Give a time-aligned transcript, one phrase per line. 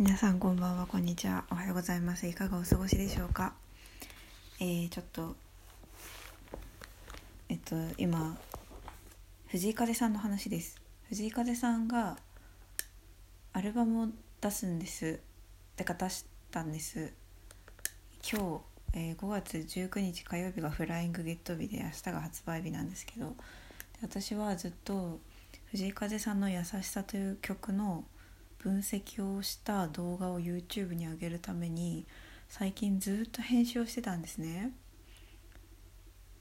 [0.00, 1.44] 皆さんこんばんはこんにちは。
[1.50, 2.26] おはようございます。
[2.26, 3.52] いかがお過ごしでしょうか？
[4.58, 5.36] えー、ちょっと
[7.50, 8.34] えっと今
[9.48, 10.80] 藤井風さんの話です。
[11.10, 12.16] 藤井風さんが
[13.52, 14.06] アルバムを
[14.40, 15.20] 出すんです。
[15.72, 17.12] ってか出したんです。
[18.26, 18.62] 今
[18.94, 23.36] 日、えー、5月19日火曜日がフライングゲット日で明日が発売日なんですけど
[24.00, 25.20] 私はずっと
[25.66, 28.02] 藤井風さんの「優しさ」という曲の
[28.62, 32.06] 「分析をした動画を YouTube に上げるために
[32.48, 34.72] 最近ずっと編集をしてたんですね。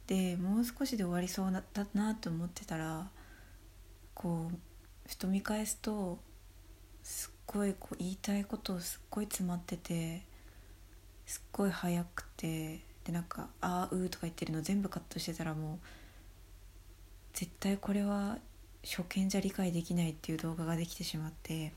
[0.07, 1.63] でもう少しで終わりそうだ
[1.93, 3.09] なと思ってたら
[4.15, 4.57] こう
[5.07, 6.17] ふと見返すと
[7.03, 10.23] すっごいこう言いたいことをすっごい詰まってて
[11.27, 15.79] すっごい早くてでなんか「あーうー」とか言ってるの全部カットしてたらもう
[17.33, 18.39] 絶対これは
[18.83, 21.71] 初見じゃ理解できないっていう動画ができてしまって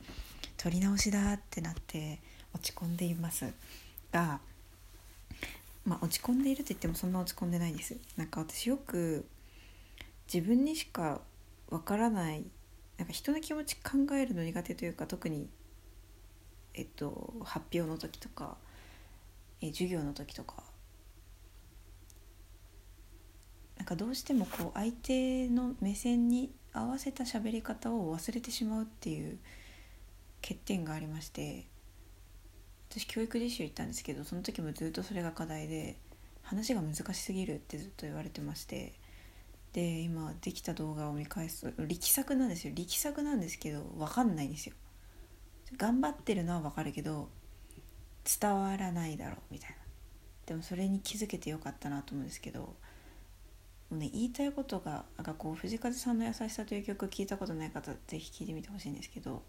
[0.63, 2.21] 撮り直しだってなって
[2.55, 3.53] 落ち込んでいます。
[4.13, 4.39] が、
[5.85, 7.97] まあ、落ち込んでいると言ってもそんな落ち込んでないです。
[8.17, 9.27] なんか私よく
[10.33, 11.21] 自分にしか
[11.69, 12.45] わからない
[12.97, 15.49] なんか人の気持ち考えるの苦手というか特に、
[16.75, 18.57] えっと、発表の時とか、
[19.61, 20.63] え授業の時とか。
[23.79, 29.39] なんかどうしてもこう相手の目線に合わせた喋り方を忘れてしまうっていう
[30.43, 31.67] 欠点がありまして
[32.91, 35.97] 私教育実習行ったんですけどその時もずっとそれが課題で
[36.43, 38.93] 話が難しすぎるってずっと言われてまして
[39.73, 42.75] で今できた動画を見返すと力作なんですよ。
[42.75, 44.75] 力作なんですけど分かんないんですよ。
[45.79, 47.31] 頑張ってるのは分かるけど
[48.41, 49.77] 伝わらないだろうみたいな。
[50.45, 52.77] でもそれに気づけてよかったなと思うんですけども
[53.93, 59.43] うね言いたいことがなんかこう藤風さんの「優しさ」という曲聞いたことない方是非聴いてみてほしいんですけど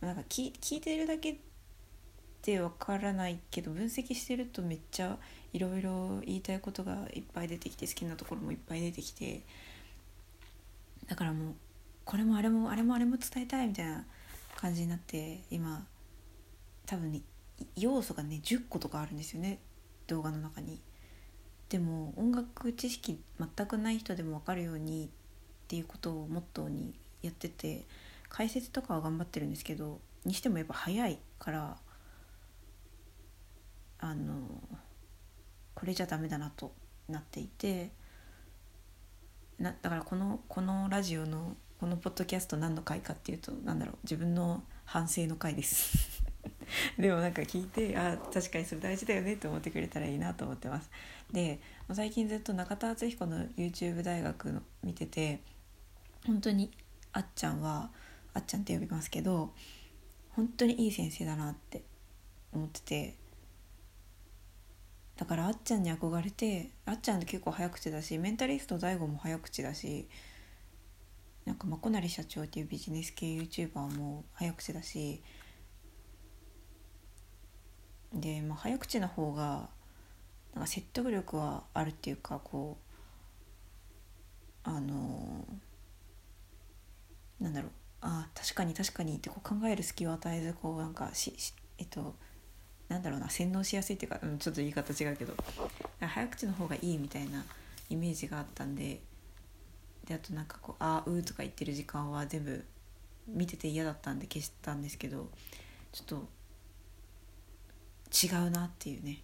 [0.00, 1.38] なんか聞聞いてるだけ
[2.42, 5.18] でわからないけど分析してるとめっちゃ
[5.52, 9.42] いろいろ言いたいことがいっぱい出てきて好きなところもいっぱい出てきて
[11.06, 11.54] だからもう
[12.04, 14.04] これもあれもあれもあれも伝えたいみたいな
[14.56, 15.84] 感じになって今
[16.86, 17.20] 多分ね
[17.76, 19.58] 要素がね10個とかあるんですよね
[20.06, 20.80] 動画の中に。
[21.68, 25.08] でも音楽知識全くない人でも分かるようにっ
[25.68, 27.84] ていうことをモットーにやってて
[28.30, 31.76] 解説とかは頑張ってるんですけどにしてもやっぱ早いから
[33.98, 34.34] あの
[35.74, 36.72] これじゃダメだなと
[37.08, 37.90] なっていて
[39.58, 46.22] なだからこのこのラジオのこのポッドキャスト何の回かっていうと何だろう自分の反省の回です。
[46.98, 50.90] でもなんか聞いてあ確かにそれ大事だよねって思ってくれたらいいなと思ってます。
[51.32, 51.60] で
[51.92, 55.40] 最近ずっと中田敦彦の YouTube 大学の見てて
[56.26, 56.70] 本当に
[57.12, 57.90] あっちゃんは
[58.40, 59.52] っちゃんって呼びますけど
[60.30, 61.82] 本当にいい先生だなって
[62.52, 63.14] 思ってて
[65.16, 70.08] だからあっちゃんに憧れてあっちゃんって結構早口だしメンタリスト DAIGO も早口だし
[71.44, 75.22] なんかまこなり社長っていうビジネス系 YouTuber も早口だし
[78.14, 79.68] で、まあ、早口な方が
[80.54, 82.78] なんか説得力はあるっていうかこ
[84.64, 85.44] うあの
[87.40, 87.70] なんだろう
[88.02, 91.34] あ確かに確かにってこう考える隙を与えずこうなんかし
[91.78, 92.14] えっと
[92.88, 95.34] なんだろうな洗脳しやすいっていうか、うん、ちょっと言い方違うけど
[96.00, 97.44] 早口の方がいいみたいな
[97.88, 99.00] イメージがあったんで
[100.06, 102.64] であとなんかこう「あう」とか言ってる時間は全部
[103.28, 105.30] 見てて嫌だったんで消したんですけど
[105.92, 106.28] ちょっと
[108.26, 109.22] 違うなっていうね。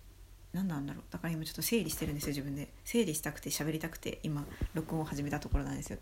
[0.52, 1.04] 何なんだろう。
[1.10, 2.72] だから今ちょっと整理してるんですよ自分で。
[2.84, 5.98] 整理したくて喋りたくて今録音を始めたところなんですよ。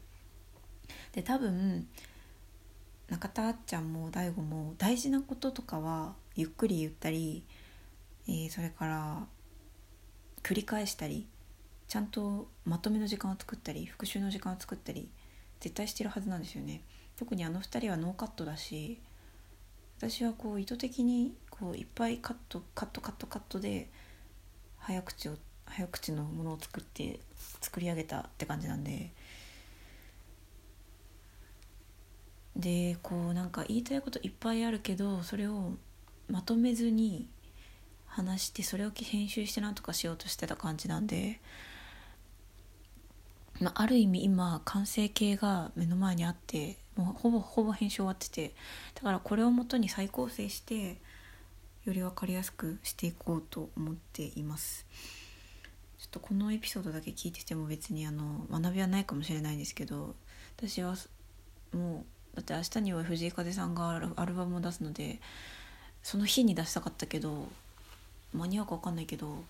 [1.12, 1.88] で多分
[3.14, 7.44] 中田あっちゃんも大悟も大事なこととかはゆっくり言ったり、
[8.26, 9.24] えー、それから
[10.42, 11.28] 繰り返したり
[11.86, 15.08] ちゃんとまとめの時間を作ったり復習の時間を作ったり
[15.60, 16.80] 絶対してるはずなんですよね。
[17.16, 18.98] 特にあの2人はノーカットだし
[19.98, 23.90] 私はこう意図的にこういっぱいカットカットカットカットで
[24.78, 25.36] 早口を
[25.66, 27.20] 早口のものを作って
[27.60, 29.12] 作り上げたって感じなんで
[32.56, 35.72] でこうなんか言いたいこといっぱいあるけどそれを
[36.28, 37.28] まとめずに
[38.06, 41.40] 話してそれを編集してなんとかしようとしてた感じなんで、
[43.60, 48.54] まあ、ある意味今完成形が目の前にあってもうほぼほぼ編集終わってて
[48.94, 51.00] だからこれをもとに再構成して
[51.84, 54.86] より分かりやすくしていこうと思っています。
[55.98, 60.14] ちょっとこのエピソードだけ聞いてても別にあの学びはないかもしれないんですけど
[60.56, 60.94] 私は
[61.72, 65.20] もうだって明日には藤井風さんがアルバムを出すので
[66.02, 67.48] その日に出したかったけど
[68.32, 69.44] 間に合うか分かんないけど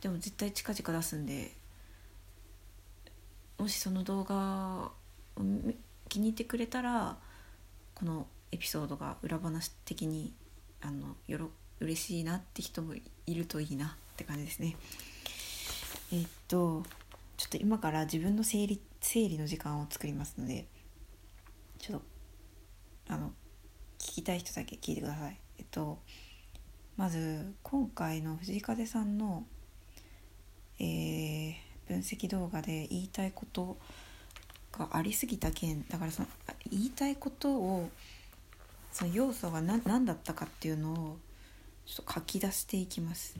[0.00, 1.52] でも絶対近々出すんで
[3.58, 4.90] もしその動画
[5.36, 5.42] を
[6.08, 7.16] 気に入ってくれたら
[7.94, 10.32] このエピソードが裏話的に
[10.80, 12.94] あのよろ嬉しいなって人も
[13.26, 14.76] いるといいなって感じですね。
[16.12, 16.82] え、っと
[17.36, 20.66] ちょっと今から自分の整理整理の時間を作りますので
[21.80, 22.00] ちょっ
[23.06, 23.32] とあの
[23.98, 25.40] 聞きたい人だけ聞いてください。
[25.58, 25.98] えっと
[26.96, 29.46] まず今回の藤井風さんの、
[30.78, 31.54] えー、
[31.88, 33.78] 分析動画で言いたいこと
[34.72, 36.28] がありすぎた件だからその
[36.70, 37.88] 言いたいことを
[38.92, 41.16] その要素が何何だったかっていうのを
[41.86, 43.36] ちょっと書き出していきます。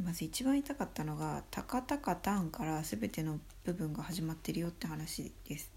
[0.00, 5.70] まず一番言いたかったのが「たかたかターン」から全ての部分が始まってるよって話です。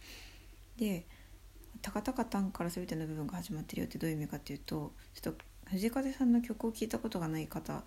[0.77, 1.05] で
[1.81, 7.83] 「たかたかターン」から全ての部分が始まってるよってどういう意味かっていうとちょっと藤風さんの曲を聴いたことがない方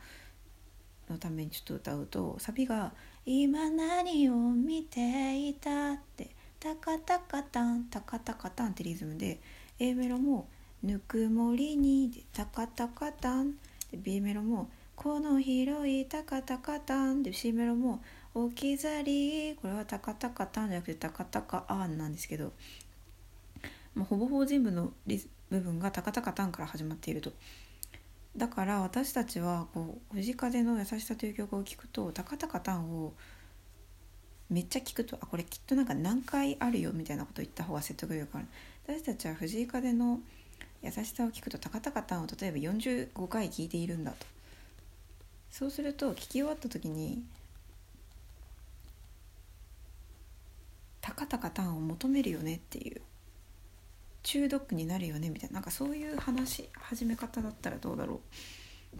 [1.09, 2.93] のためにちょっと歌うとサビが
[3.25, 9.41] 「今何を見ていた」って「タカタカタンタカタカタン」ってリズムで
[9.79, 10.49] A メロも
[10.83, 13.53] 「ぬくもりに」で「タカタカタン」
[13.91, 18.03] で B メロも「この広いタカタカタン」で C メロも
[18.45, 22.53] 「置き去り」これはタカタカタンじゃなくてタカタカアンなんですけど、
[23.95, 24.93] まあ、ほぼほぼ全部の
[25.51, 27.33] 部分がタカタカタンから始まっていると。
[28.37, 33.15] だから私たちはこう藤風の「優しさ」という曲を聴くと「タカタカタン」を
[34.51, 38.47] めっちゃ聞くとあこれきっとなんか何回あるよみたいなこと言った方が説得力ある。
[38.87, 40.21] 私たちは藤井風の
[40.83, 44.27] 優しさを聞くと「タカタカタン」を例えば45回聞いているんだと。
[45.51, 47.25] そうすると聞き終わった時に
[51.07, 53.01] 「タカタカタン」を求めるよねっていう。
[54.25, 55.55] 中毒になるよねみたいな。
[55.55, 58.21] なんかそういう話始め方だったらどうだろ
[58.93, 58.99] う。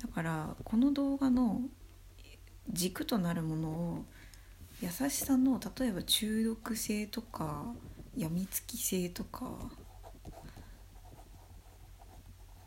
[0.00, 1.62] だからこの動画の
[2.70, 4.04] 軸となるものを
[4.80, 7.74] 優しさの例えば中毒性とか
[8.16, 9.50] やみつき性とか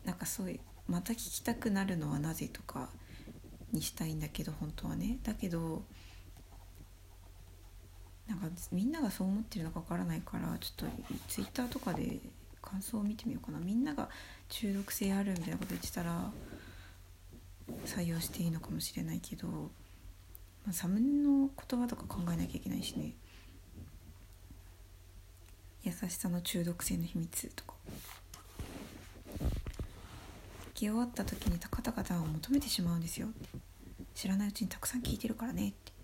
[0.04, 2.90] なんかそういうまた聞きたくなるのはなぜとか
[3.72, 5.18] にしたいんだけど本当はね。
[5.22, 5.84] だけど
[8.72, 12.18] みんながそう思ってるのかわからないからちょっとツイッターとかで
[12.62, 13.58] 感想を見てみようかな。
[13.58, 14.08] みんなが
[14.48, 16.30] 中毒性あるみたいなこと言ってたら
[17.86, 23.12] 採用していいのかもしれないけど、まあ、サムネの言葉とか考えなきゃいけないしね。
[25.84, 27.74] 優しさの中毒性の秘密とか。
[30.78, 33.26] 聞き終わった時に高々タンを求めてしまうんですよ
[34.14, 35.97] 知らないうちにたくさん聞いてるからねって。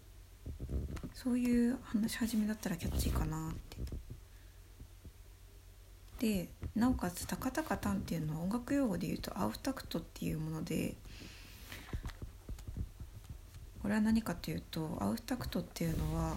[1.15, 3.79] そういう話し始めだったらキャッチーかなって
[6.19, 10.97] でなおかつ「タカタカタン」っていうのは音楽用語で言うとアウフタクトっていうもので
[13.81, 16.37] これは何かというとアウフタクトっていうのは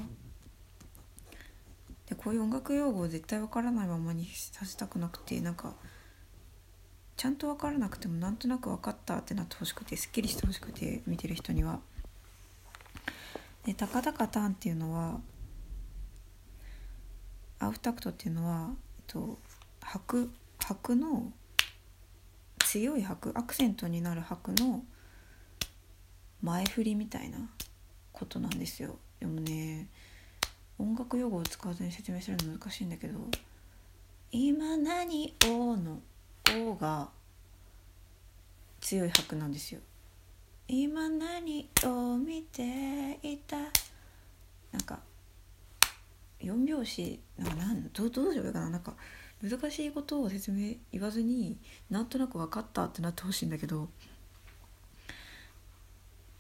[2.05, 5.73] でこういう音楽用語を絶対わからないままにさせたくなくてなんか
[7.15, 11.79] ちゃんと分からなくてもなんとなく分かったってなってほしくてすっきりしてほしくて見てる人には。
[13.67, 15.19] でタカタカタンっていうのは
[17.59, 19.37] アウフタクトっていうのは、えっと、
[19.81, 21.33] 拍拍の
[22.59, 24.85] 強い拍アクセントになる拍の
[26.41, 27.39] 前振りみたいな
[28.13, 28.95] ことなんですよ。
[29.19, 29.89] でもね
[30.79, 33.19] 音楽用語を使わずに説明するの難しいんだけど
[34.31, 35.99] 「今何を」の
[36.71, 37.09] 「お」が
[38.79, 39.81] 強い拍なんですよ。
[40.67, 43.57] 今何を見ていた？
[43.57, 44.99] なんか
[46.41, 47.19] 4拍子？
[47.37, 48.69] なんかなんどどうすればいいかな？
[48.69, 48.93] なんか
[49.41, 51.57] 難しいことを説明言わずに
[51.89, 53.87] なんとなく分かったってなってほしいんだけど。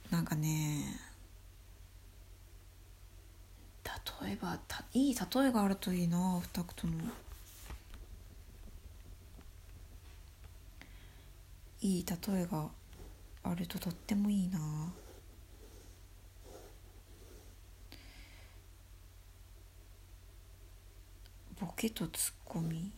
[0.09, 0.85] なんかね
[4.23, 6.93] 例えばたいい例えがあるといいな二クトの
[11.81, 12.69] いい例えが
[13.49, 14.59] あるととってもいいな。
[21.59, 22.91] ボケとツッコミ。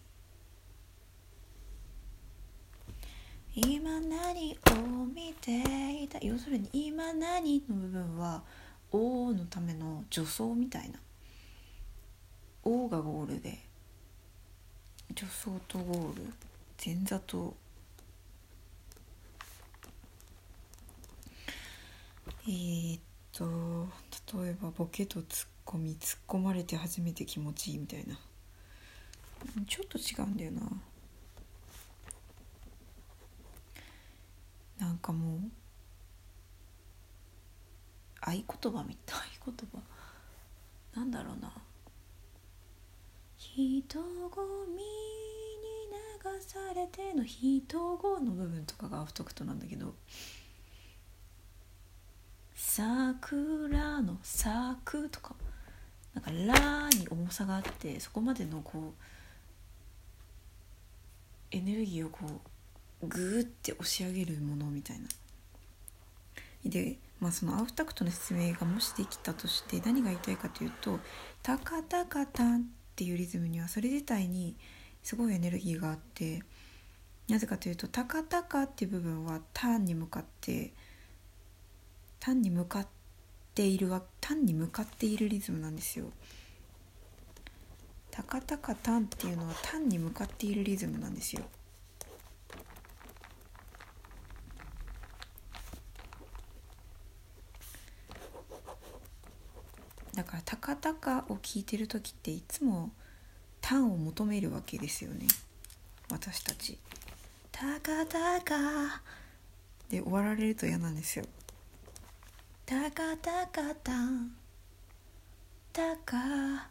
[3.56, 6.20] 今何を見ていた？
[6.20, 8.44] 要するに今何の部分は
[8.91, 11.00] 「お」のための助走みたいな
[12.63, 13.60] 「お」がゴールで。
[15.10, 16.34] 助走とゴール。
[16.84, 17.56] 前座と
[22.50, 23.01] えー、っ
[23.32, 23.88] と
[24.41, 28.20] 例えばボケとツッコミツッコまれて初めて気持ちいいみたいな。
[29.68, 30.62] ちょっと違うんだよな。
[34.79, 35.39] なんかもう
[38.20, 41.00] 合言葉みたい合言葉。
[41.00, 41.53] なんだろうな。
[43.38, 44.79] 人混みに
[46.24, 49.94] 流されての人語の部分とかがアフトクトなんだけど。
[52.61, 54.51] 桜の咲
[54.83, 55.33] くとか
[56.13, 59.03] なんか「ラ」に重さがあってそこまでのこう
[61.51, 62.41] エネルギーをこ
[63.01, 65.07] うグーって押し上げるものみたいな。
[66.65, 70.99] でまあそのアフタクトの説明がもしできたとして何が言いたいかというと
[71.41, 72.63] 「タカタカタン」っ
[72.97, 74.57] ていうリズムにはそれ自体に
[75.01, 76.43] すごいエネルギーがあって
[77.29, 80.73] なぜかというと「タカタカ」っていう部分は「タン」に向かって
[82.19, 82.88] 「タン」に向かっ
[83.55, 86.11] ているわ「タン」に向かっているリズムなんですよ。
[88.11, 91.43] タカタカタンっていうのはタンに向かっているリズムなんですよ。
[100.13, 102.91] だから「タカタカ」を聞いてる時っていつも
[103.61, 105.27] タンを求めるわけですよね
[106.09, 106.77] 私たち。
[107.51, 109.01] タカタカ
[109.89, 111.25] で終わられると嫌なんですよ。
[112.69, 114.29] タカタカタン
[115.73, 116.69] タカ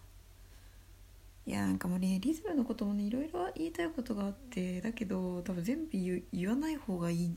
[1.45, 7.37] いやなんかもうねリズムのこともねいろいろ言いたいことがあってだけど多分全部言言わない方がいい。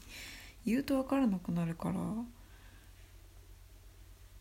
[0.64, 1.96] 言うと分からなくなるから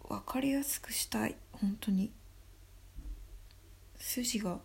[0.06, 1.34] 分かりやすくしたい。
[1.52, 2.10] 本当に。
[3.96, 4.58] 筋が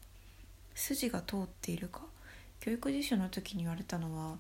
[0.74, 2.02] 筋が通っているか。
[2.60, 4.38] 教育実習の時に言われたのは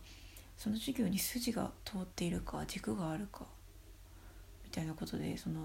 [0.58, 3.46] その授業に筋が通っているか軸があるか。
[4.76, 5.62] たいなことでその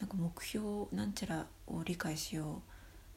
[0.00, 2.70] なんか目標なんちゃらを理解しよう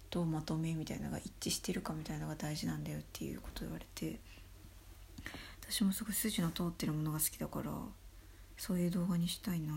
[0.10, 4.20] どうまとめみたいなのが一致してるかみたいなのが大事なんだよっていうことを言われて
[5.70, 7.72] 私もすごい筋の通ってるものが好きだから
[8.58, 9.74] そういう動画にしたいな。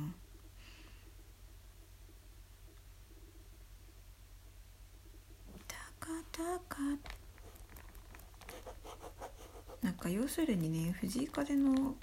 [9.82, 11.94] なんか要するにね藤井風の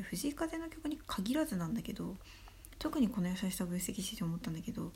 [0.00, 2.14] 藤井風の曲に限らずなんだけど
[2.78, 4.92] 特にこの優しさを分析してて思ったんだけど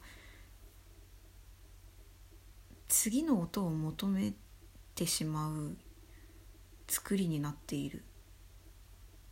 [2.89, 4.33] 次の音を求め
[4.95, 5.77] てしまう
[6.89, 8.03] 作りになっている。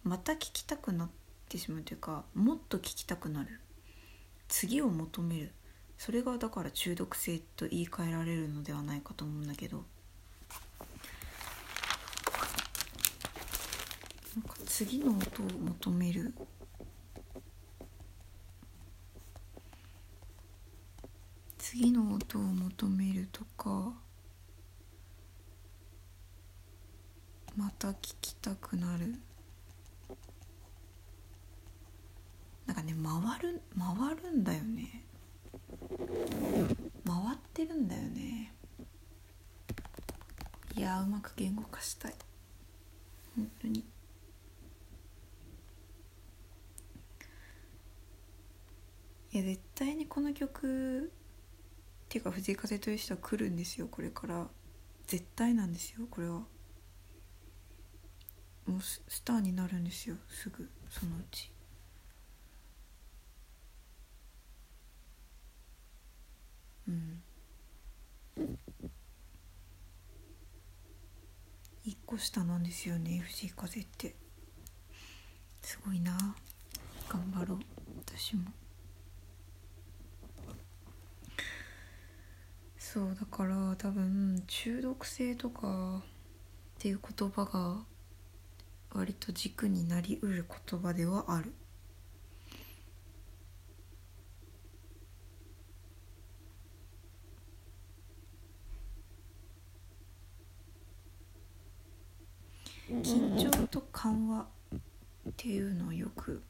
[0.04, 1.08] また聞きたくなっ
[1.48, 3.60] てしまうというかもっと聞きたくなる。
[4.46, 5.52] 次を求める。
[5.98, 9.84] それがだから中毒性と言い換えられるのではないかと思うんだけど。
[14.36, 16.32] なんか次の音を求める。
[21.70, 23.92] 次の音を求めるとか
[27.58, 29.14] また聞きたくなる。
[32.64, 35.04] なんかね回る回るんだよね。
[37.06, 38.54] 回ってるんだよね。
[40.75, 42.14] いやうまく言語化したい。
[43.37, 43.84] 本当に。
[49.34, 51.12] いや絶対にこの曲
[52.08, 53.88] ていうか藤井風という人は来るんですよ。
[53.88, 54.48] これから。
[55.06, 56.06] 絶対なんですよ。
[56.10, 56.42] これは。
[58.66, 60.16] もうスターになるんですよ。
[60.28, 60.68] すぐ。
[60.90, 61.50] そのうち。
[66.86, 67.22] うん。
[71.84, 74.14] 一個下なんですよね藤井風って。
[75.62, 76.36] すごいな。
[77.08, 77.58] 頑張ろう。
[78.06, 78.42] 私も。
[82.90, 86.02] そうだから多分中毒性とかっ
[86.78, 87.85] ていう言葉が
[88.95, 91.52] 割と軸になりうる言葉ではある。
[103.02, 104.47] 緊張と緩和っ
[105.37, 106.42] ていうのをよく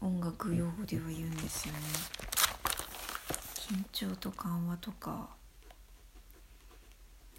[0.00, 1.80] 音楽用語では言うんですよね。
[3.66, 5.30] 緊張と緩和とか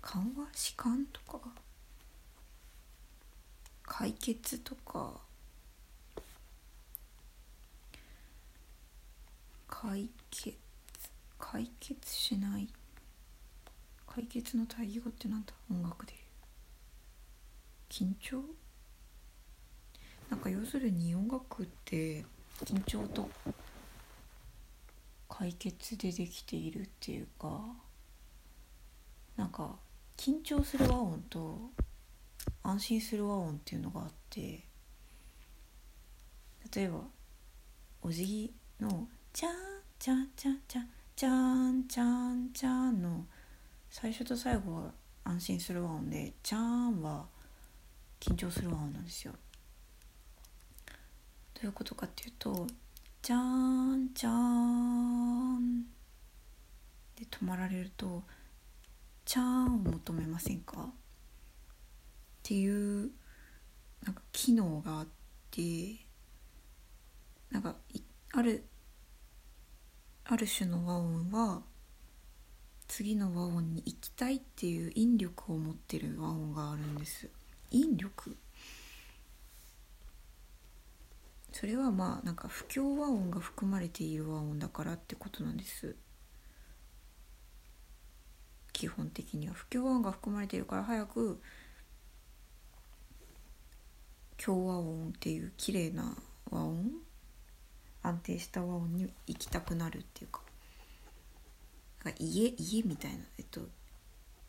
[0.01, 0.45] 緩和？
[0.53, 1.39] 弛緩とか？
[3.83, 5.19] 解決とか？
[9.67, 10.55] 解決？
[11.37, 12.67] 解決しない？
[14.07, 15.53] 解決の対義語ってなんだ？
[15.69, 16.13] 音楽で。
[17.87, 18.41] 緊張？
[20.31, 22.25] なんか要するに音楽って
[22.63, 23.29] 緊張と
[25.27, 27.61] 解決でできているっていうか
[29.35, 29.75] なんか
[30.17, 31.71] 緊張する和音と
[32.63, 34.63] 安心する和音っていうのがあって
[36.73, 37.01] 例えば
[38.01, 39.51] お辞儀の「チャン
[39.99, 41.31] チャンチャンチャンチャー
[41.71, 43.25] ンチャーンチャーン」の
[43.89, 47.27] 最初と最後は安心する和音で「チャーン」は
[48.19, 49.33] 緊張する和音なんですよ。
[51.55, 52.67] どういうことかっていうと
[53.25, 55.81] 「チャンチャン」
[57.17, 58.23] で止まられると
[59.25, 60.83] 「チャン」を求めませんか？
[60.83, 60.91] っ
[62.43, 63.11] ていう
[64.03, 65.07] なんか機能があっ
[65.49, 66.05] て
[67.49, 67.75] なんか
[68.33, 68.69] ある
[70.25, 71.63] ある種の和音は
[72.87, 77.27] 次の和音に行きたいっていう引力を持ってる和音があるんです。
[77.71, 78.37] 引力？
[81.57, 85.95] それはまあなんか不協和音が含まれている和音だからってことなんです。
[88.73, 91.39] 基本的には不協和音が含まれているから早く
[94.35, 96.17] 共和音っていう綺麗な
[96.51, 96.91] 和音
[98.03, 100.41] 安定した和音に行きたくなるっていうか。
[101.99, 103.19] か家家みたいな。
[103.37, 103.61] えっと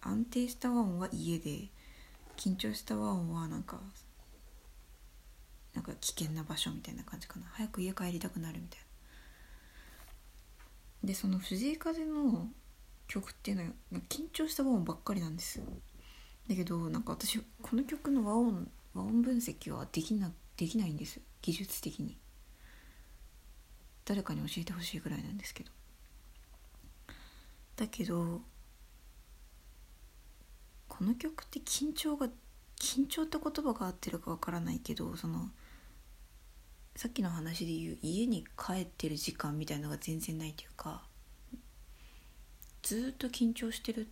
[0.01, 1.69] 安定した和音は家で
[2.37, 3.79] 緊張した和音はなんか
[5.77, 7.45] なんか危険な場所みたいな感じかな。
[7.53, 8.81] 早く家帰りたくなるみたい
[11.03, 11.09] な。
[11.09, 12.49] でその藤井風の
[13.07, 13.69] 曲っていうのは
[14.09, 15.61] 緊張した和音ばっかりなんです。
[16.49, 21.21] だけどなんか私この曲の和音和音分析はできなできないんです。
[21.43, 22.17] 技術的に。
[24.07, 25.71] 誰かに教えてほしいぐらいなんですけど。
[27.77, 28.41] だけど
[30.89, 32.29] この曲って緊張が
[32.81, 35.51] 緊張って言葉が合ってるかわからないけどその
[36.97, 41.03] さっきの話で言う家に帰ってる時間みたいのが全然ないというか
[42.83, 44.09] ずっと緊張してる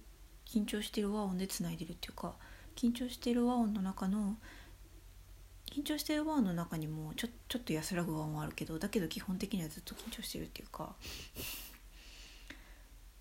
[0.46, 2.34] 緊張してる和音でつないでるっていうか
[2.76, 4.36] 緊張してる和音の中の
[5.72, 10.94] 緊張してる和音の中にもちょちょっと安らぐ和音はあるけどだけど基本的にはずっと緊張してるっていうか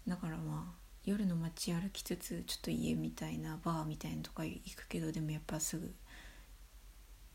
[0.05, 5.93] だからまあ夜の街歩きつつちょっと家みたいなバーみたいなとか行くけどでもやっぱすぐ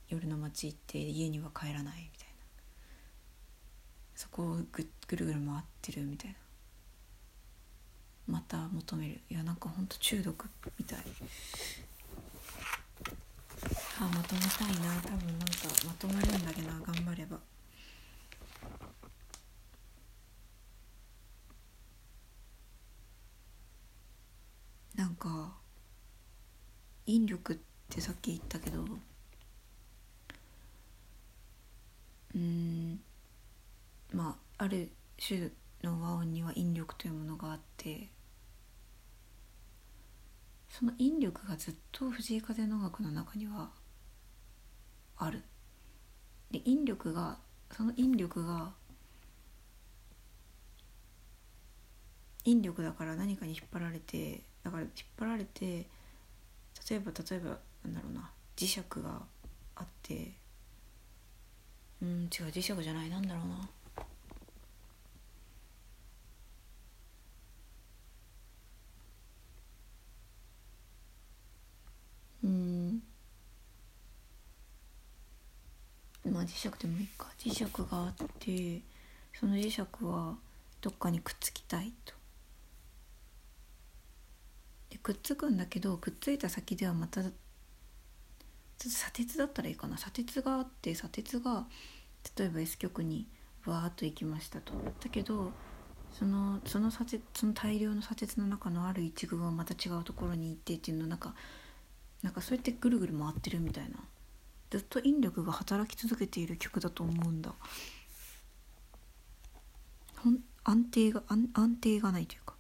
[0.09, 2.35] 夜の街行って家には帰らないみたいな。
[4.15, 6.37] そこをぐぐるぐる回ってるみたいな。
[8.27, 9.21] また求める。
[9.31, 10.99] いやなんかほんと中毒みたい。
[14.01, 15.01] あまとめたいな。
[15.03, 15.55] 多分なんか
[15.87, 16.81] まとまるんだけどな。
[16.81, 17.39] 頑張れば。
[24.95, 25.53] なんか
[27.07, 27.57] 引力っ
[27.89, 28.85] てさっき言ったけど
[32.39, 33.01] うん。
[34.13, 35.51] まあある種
[35.83, 38.09] の和音には引力というものがあって
[40.69, 43.71] その引力がずっと藤井風の音楽の中には
[45.17, 45.43] ある。
[46.51, 47.39] で引力が
[47.73, 48.73] その引力が
[52.45, 55.87] 引力だから何かに引っ張られてだから引っ張られて
[56.89, 59.23] 例えば例えばなんだろうな磁石が
[59.77, 60.38] あって
[62.03, 63.69] うん違う磁石じゃないなんだろうな。
[72.45, 73.03] うん。
[76.25, 77.27] まあ磁石でもいいか。
[77.39, 78.83] 磁石があって
[79.39, 80.37] その磁石は
[80.81, 82.15] どっかにくっつきたいと。
[84.91, 87.23] でくっつくんだけどくっついた先ではまた
[88.79, 89.99] ちょっと砂鉄だったらいいかな。
[89.99, 91.67] 砂鉄があって砂鉄が
[92.37, 93.27] 例えば S 極に
[93.67, 94.73] わーっと行きましたと。
[95.01, 95.53] だけど
[96.13, 101.35] そのその砂鉄その大量の砂鉄の中のある一群はまた違うところに行ってっていうのなんか
[102.23, 103.99] なんかそうやってぐるぐる回ってるみたいな。
[104.71, 107.55] ずっと引力が働き続けている曲だと思うんだ。
[110.17, 112.55] ほん安定が安安定がないというか。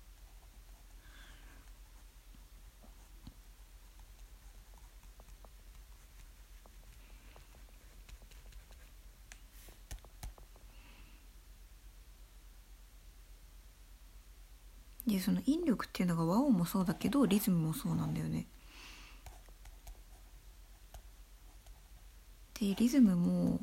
[15.18, 18.46] でその引力っていうのが和音もそうだけどリズムもそうなんだよね。
[22.60, 23.60] でリズムも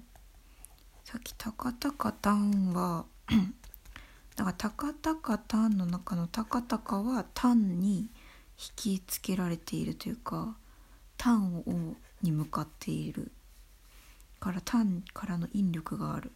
[1.06, 3.06] さっき「タカタカタン」は
[4.36, 8.10] だから「タカタカタン」の中の「タカタカ」は「タン」に引
[8.76, 10.58] きつけられているというか
[11.16, 13.32] 「タン」をに向かっている
[14.42, 16.34] から「タン」からの引力がある。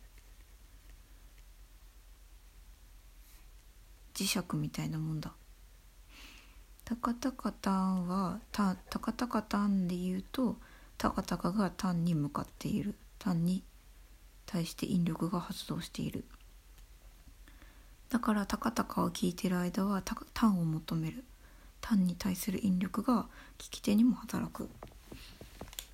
[4.20, 5.32] 磁石みたいなもんだ。
[6.84, 10.58] タカタカタンはタタカタカタンで言うと
[10.98, 12.96] タカタカがタンに向かっている。
[13.18, 13.64] タンに
[14.46, 16.26] 対して引力が発動している。
[18.10, 21.24] だからタカタカを聞いてる間はタタンを求める。
[21.80, 23.28] タンに対する引力が
[23.58, 24.70] 聞き手にも働く。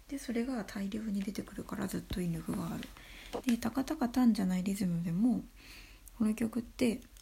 [0.08, 3.42] でそれが大量に出てくるからずっと引力がある。
[3.46, 5.44] でタカタカタンじゃないリズムでも
[6.18, 7.02] この曲って「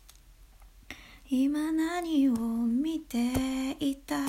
[1.30, 4.28] 今何を見ていた」っ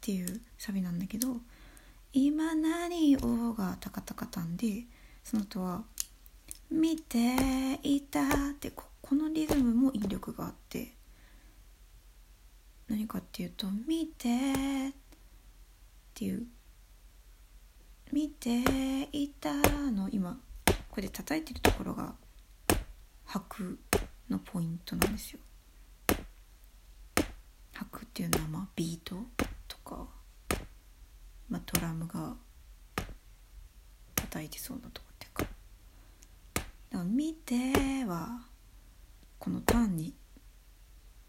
[0.00, 1.40] ていうサビなんだけど
[2.12, 4.86] 「今何を」がタカタカタンで
[5.24, 5.84] その後は
[6.70, 10.94] 「見ていた」ってここのリズムも引力があって
[12.86, 14.92] 何かっていうと「見て」っ
[16.14, 16.46] ていう
[18.12, 19.52] 「見ていた」
[19.90, 20.40] の今
[20.88, 22.14] これで叩いてるところが
[23.24, 23.78] 拍
[24.28, 25.40] のポイントなんですよ。
[27.78, 29.16] 拍っていうのはまあビート
[29.68, 30.06] とか、
[31.48, 32.34] まあ、ドラムが
[34.16, 35.48] 叩いてそうなとこっていうかだ
[36.62, 38.46] から「見て」は
[39.38, 40.12] このターンに引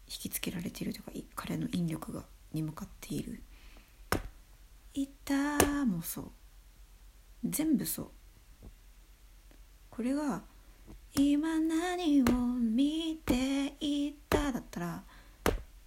[0.06, 3.42] きつけられているというか彼の引力がに向かっている
[4.94, 6.32] 「いた」もそう。
[7.44, 8.10] 全部そう。
[9.88, 10.42] これが
[11.14, 15.04] 「今何を見ていた」だったら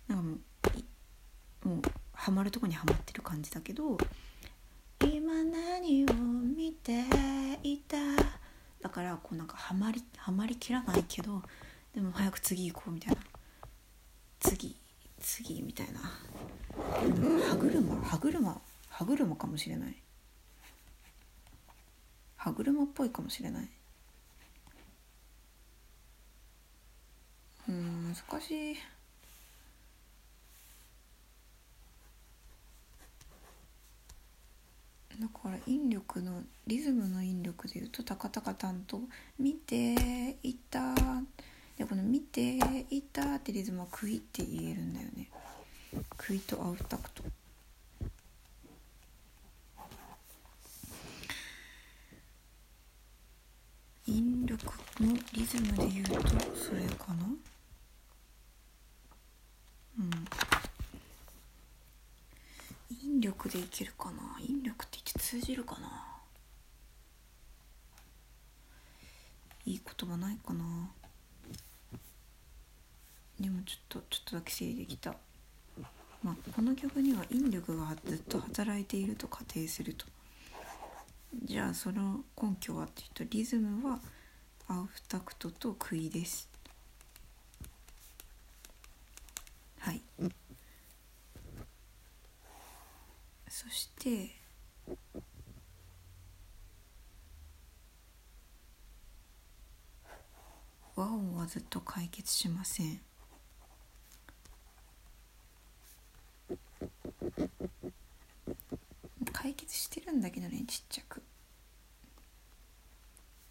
[0.08, 0.40] なんかもう
[1.64, 1.82] もう
[2.14, 3.98] ハマるとこにはまってる感じだけど
[5.04, 7.04] 「今何を見て
[7.64, 7.98] いた」
[8.82, 11.42] だからこうなんかハマりハマりきらないけど
[11.94, 13.22] でも早く次行こうみたいな。
[14.40, 14.76] 次
[15.20, 16.02] 次みたいな。
[17.50, 19.96] 歯車歯車歯車かもしれない。
[22.36, 23.70] 歯車っぽいかもしれない。
[27.70, 28.76] うん難しい。
[35.20, 39.02] だから引力のリズムの引力でいうとタカタカタンと
[39.38, 40.96] 「見ていた」
[41.78, 42.58] でこの「見て
[42.90, 45.30] いた」ってリズムは「クイ」って言えるんだよね。
[46.18, 47.24] クイとアウタクト
[54.08, 54.66] 引力
[55.00, 56.22] のリズムで言うと
[56.56, 57.26] それかな
[60.00, 60.12] うん
[63.04, 64.38] 引力でいけるかな。
[64.40, 65.88] 引力って言って通じるかな。
[69.66, 70.64] いい言葉ないかな。
[73.40, 75.16] でもちょっとちょっとだけ整理できた。
[76.24, 80.06] まあこの曲には引力がずっと働いていると仮定すると。
[81.42, 84.00] じゃあその根拠はっていうとリズムは
[84.68, 86.48] アウフタクトとクイです
[89.80, 90.02] はい
[93.64, 94.36] そして
[100.96, 103.00] 和音はずっと解決しません。
[109.32, 111.24] 解決してるんだけどねちっちゃく。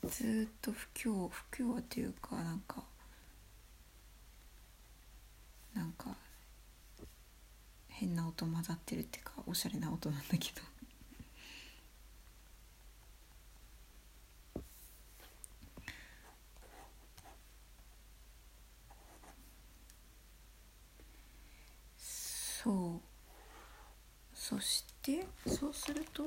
[0.06, 2.84] ずっと不協不協っていうかなんか
[5.74, 6.16] なんか
[8.02, 10.60] 変な音混ざってるっていうかおしゃれな音なんだけど。
[21.96, 23.00] そう。
[24.34, 26.26] そしてそうすると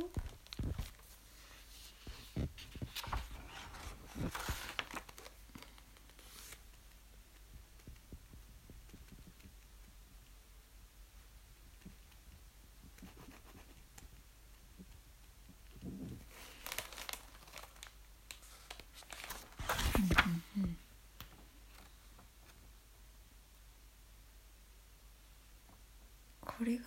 [26.58, 26.86] これが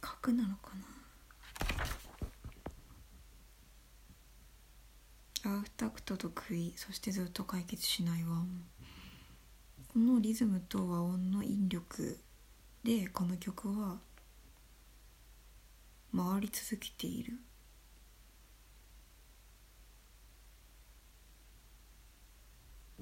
[0.00, 0.70] 角なのか
[5.44, 5.52] な？
[5.52, 6.72] アウタクトとクイ。
[6.76, 8.64] そしてずっと解決しない和音
[9.92, 12.18] このリズムと和音の引力
[12.84, 13.98] でこの曲は
[16.16, 17.34] 回り続けている。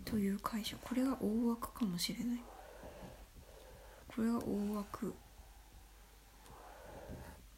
[0.04, 0.80] という解釈。
[0.82, 2.40] これが大枠かもしれない。
[4.08, 5.14] これは大枠。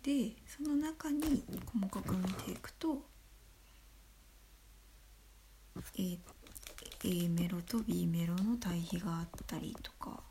[0.04, 3.02] でその中に細かく見ていくと
[5.96, 6.18] A,
[7.04, 10.22] A メロと B メロの対比があったりとか。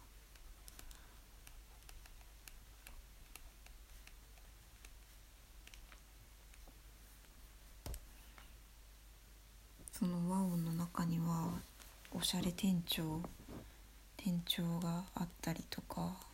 [9.92, 11.54] その和音の中には
[12.12, 13.22] おしゃれ店長
[14.18, 16.33] 店長があったりとか。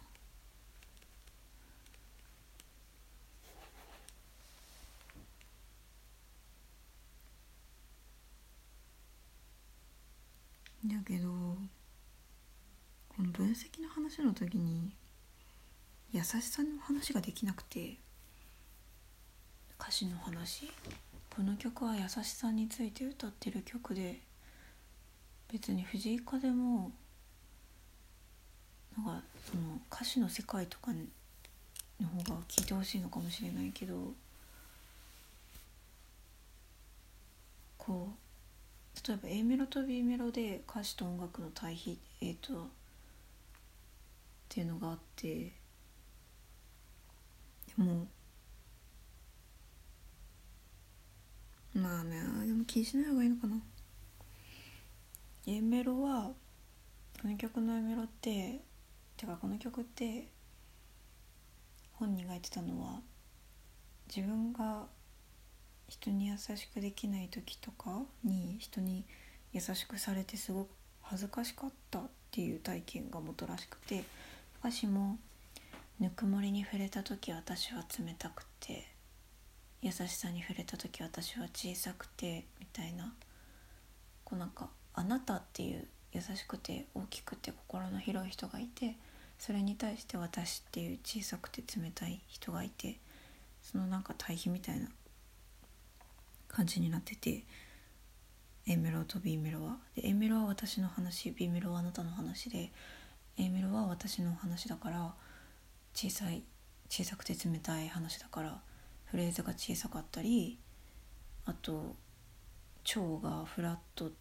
[10.89, 11.29] だけど
[13.15, 14.91] この分析の話の時に
[16.11, 17.97] 優しさの話ができなくて
[19.79, 20.69] 歌詞の話？
[21.29, 24.19] この曲は優しさについて歌ってる曲で
[25.51, 26.91] 別に藤井風も
[28.97, 30.91] なんかその歌詞の世界とか
[32.01, 34.13] の方が聞いてほしいのかもしれないけど
[37.77, 38.28] こう
[39.07, 42.65] 例えば A メロと B メロで歌詞と音楽の対比えー、とっ
[44.49, 45.51] ていうのがあってで
[47.77, 48.07] も
[51.73, 53.55] まあねでも気にしない方がいいのかな。
[55.47, 56.31] A メロは
[57.21, 58.59] この曲の A メロって
[59.17, 60.27] てかこの曲って
[61.93, 62.99] 本人が言ってたのは
[64.13, 64.87] 自分が
[65.89, 69.03] 人に優しくできない時とかに人に
[69.51, 70.69] 優しくされてすごく
[71.01, 74.03] 恥ずかしかったっていう体験が元らしくて
[74.59, 75.17] 歌詞も
[75.99, 78.87] 「ぬくもりに触れた時私は冷たくて
[79.81, 83.15] 優しさに触れた時私は小さくて」みたいな
[84.23, 88.95] こうなんか「あなた」っていう優しくて大きくて心の広い人がいて
[89.39, 92.99] それに対して私っていう小さくて冷たい人がいて
[93.63, 94.87] そのなんか対比みたいな
[96.49, 97.45] 感じになってて
[98.67, 99.77] A メロと B メロは。
[99.95, 102.71] で A メロは私の話 B メロはあなたの話で
[103.37, 105.13] A メロは私の話だから
[105.93, 106.43] 小さい
[106.89, 108.61] 小さくて冷たい話だから
[109.05, 110.59] フレーズが小さかったり
[111.45, 111.95] あと
[112.83, 114.11] 調がフラット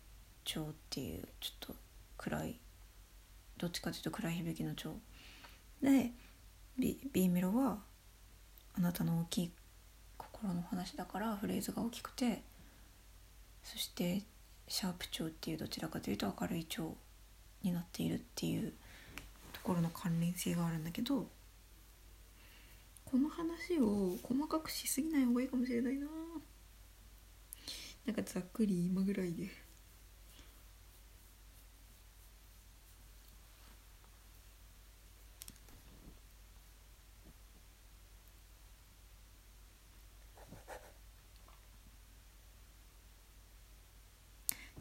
[0.44, 1.74] 調っていうちょっと
[2.16, 2.60] 暗い
[3.56, 4.94] どっちかというと暗い響きの調
[5.82, 6.12] で
[6.78, 7.78] B, B メロは
[8.76, 9.52] あなたの大きい
[10.40, 12.42] 頃の話だからフレーズが大きくて
[13.62, 14.22] そして
[14.68, 16.94] シャープ調っていうどちらかというと明るい調
[17.62, 18.72] になっているっていう
[19.52, 21.26] ところの関連性があるんだけど
[23.04, 26.06] この話を細かくしすぎない方がいいかもしれないな
[28.06, 29.67] なんかざっくり今ぐらいで。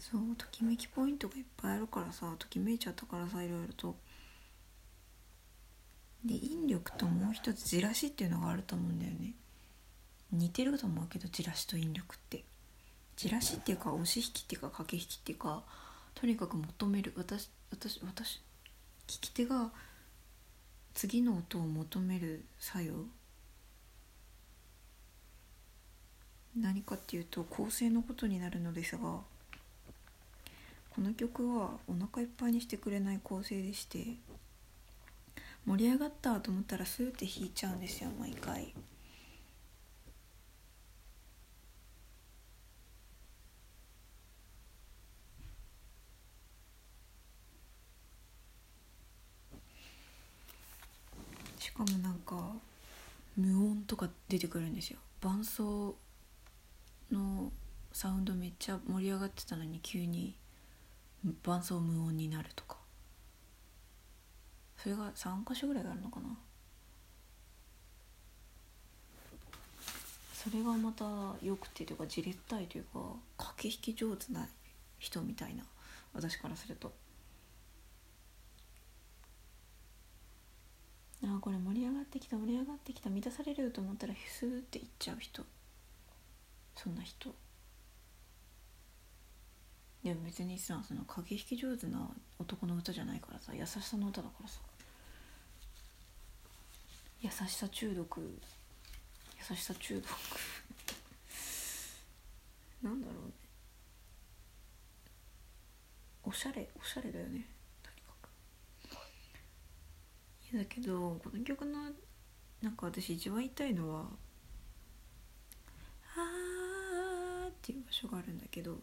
[0.10, 3.96] そうときめきポイントがいっぱいあるからさときめいちゃったからさいろいろと。
[6.24, 9.34] で引力ともう一つじらしっていうのがあると思うんだよね。
[10.32, 12.46] 似てると思うけどじらしと引力って。
[13.18, 15.64] じらしっていうか押し引きっていうか駆け引きっていうか
[16.16, 18.42] とにかく求める私私私
[19.08, 19.72] 聞き手が
[20.94, 22.94] 次の音を求める作用。
[26.56, 29.20] 何かっていうと構成のことになるのですが。
[30.98, 34.16] この曲はお腹いっぱいにしてくれない構成でして
[35.64, 38.74] 盛り上がったと思ったらスーって弾いちゃうんですよ毎回。
[51.60, 52.54] しかもなんか
[53.36, 55.96] 無音とか出てくるんですよ伴奏
[57.12, 57.52] の
[57.94, 60.34] サウンドめっちゃ盛り上がってたのに急に
[61.44, 62.78] 伴奏無音になるとか。
[64.78, 66.38] それが3箇所ぐらいあるのかな。
[70.34, 71.06] それがまた
[71.46, 73.00] よくてというかじれったいというか
[73.38, 74.48] 駆け引き上手な
[75.00, 75.64] 人みたいな
[76.14, 76.94] 私からすると。
[81.24, 85.44] ああこれ盛り上がってきた盛り上がってきた満たされると思ったらスーっていっちゃう人。
[86.76, 87.34] そんな人。
[90.04, 94.60] でも別にさその駆け引き上手な男の歌じゃないからさ優しさの歌だからさ。
[97.20, 98.22] 優しさ中毒。
[98.22, 98.40] 優
[99.56, 100.08] しさ中毒。
[102.84, 103.32] なんだろうね。
[106.24, 107.50] おしゃれおしゃれだよね。
[107.82, 108.30] とにかく。
[110.54, 111.92] いやだけどこの曲の
[112.62, 114.10] なんか私一番言いたいのは
[116.16, 118.82] 「あー」っていう場所があるんだけど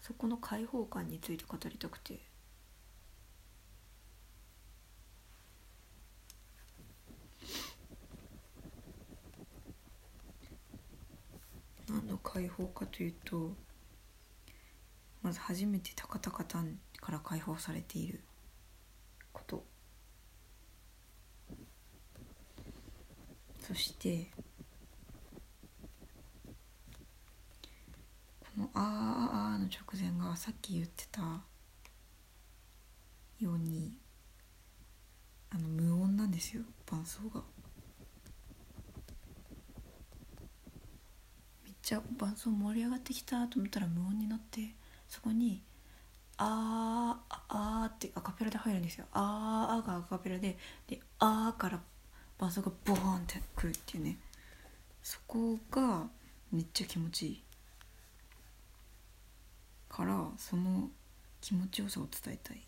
[0.00, 2.20] そこの開放感について語りたくて。
[11.88, 13.54] 何の開放かというと
[15.22, 18.22] まず初めてタカタカタンから解放されている
[19.32, 19.64] こと。
[23.60, 24.30] そして
[28.58, 31.22] の「あーあーあー」の直前がさっき言ってた
[33.38, 33.96] ように
[35.50, 36.62] あの無音なんですよ。
[36.86, 37.42] 伴奏が。
[41.64, 44.74] めっちゃ伴奏盛り上がってきたと思ったら無音になって
[45.08, 45.62] そこに
[46.36, 51.80] 「あーあー」ってアカペラで入るんですよ「あーあー」がアカペラでで「あー」から
[52.38, 54.18] 伴奏がボーンってくるっていうね。
[55.02, 56.06] そこが
[56.52, 57.42] めっちゃ気持ちいい。
[59.98, 60.88] からその
[61.40, 62.62] 気持ちよさを伝えたい。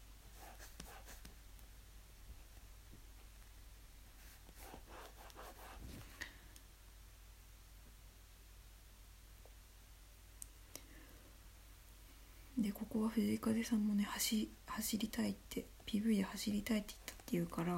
[12.58, 17.72] でここは藤井風さんもね走走りたいって PV で走りたいって言ったっていうから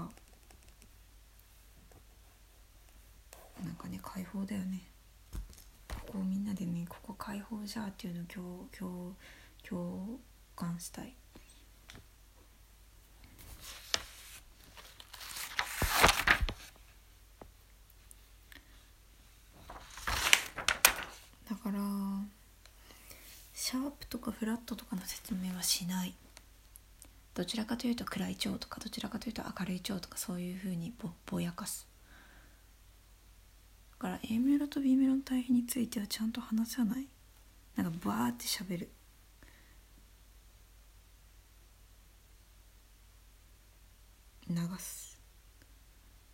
[3.63, 4.81] なんかね解放だよね。
[5.89, 9.15] ここみんなでねここ解放じゃあっていうのを共共
[9.73, 10.21] 共
[10.55, 11.15] 感したい。
[21.49, 21.79] だから
[23.55, 26.15] シャープとかフラットとかの説明はしない。
[27.33, 31.89] どちらかというと暗い調とかどちらかというと明るい調とかそういうふうにぼぼやかす。
[33.93, 37.07] だから A メロと B メロの対比についてはちゃんと話さない。
[37.75, 38.91] なんかバーって喋る。
[44.55, 45.21] 流す。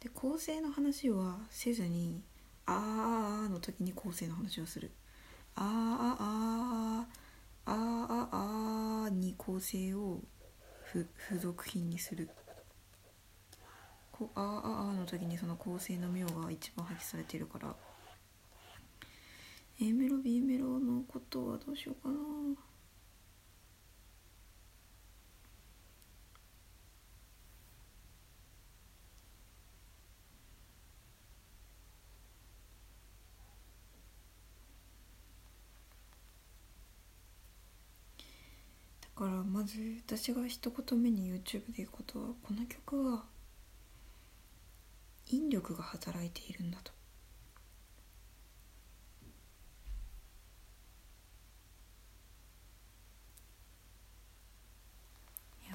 [0.01, 2.23] で構成の話はせずに
[2.67, 4.91] 「あーあー」の時に構成の話をする
[5.57, 10.23] 「あーあーあーあーあー」に構成を
[10.93, 12.31] 付付属品にする。
[14.13, 17.75] こあーあーあーの時にその構成の妙が一番発揮されているから。
[19.81, 22.15] A メロ B メロのことはどうしようかな
[39.01, 43.25] だからまず私が一言目に YouTube で言うことはこの曲は
[45.27, 46.93] 引力が働いているんだと。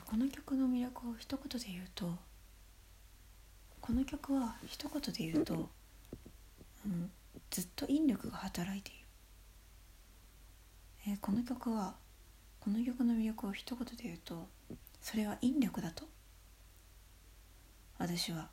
[0.06, 2.13] この曲の魅力を一言で言うと
[3.82, 5.69] この曲は一言で言うと、
[6.86, 7.10] うん、
[7.50, 9.00] ずっと引力が働いている、
[11.08, 11.96] えーこの曲は
[12.63, 14.47] この曲の魅力を一言で言うと
[15.02, 16.06] それは引力だと？
[17.99, 18.47] 私は。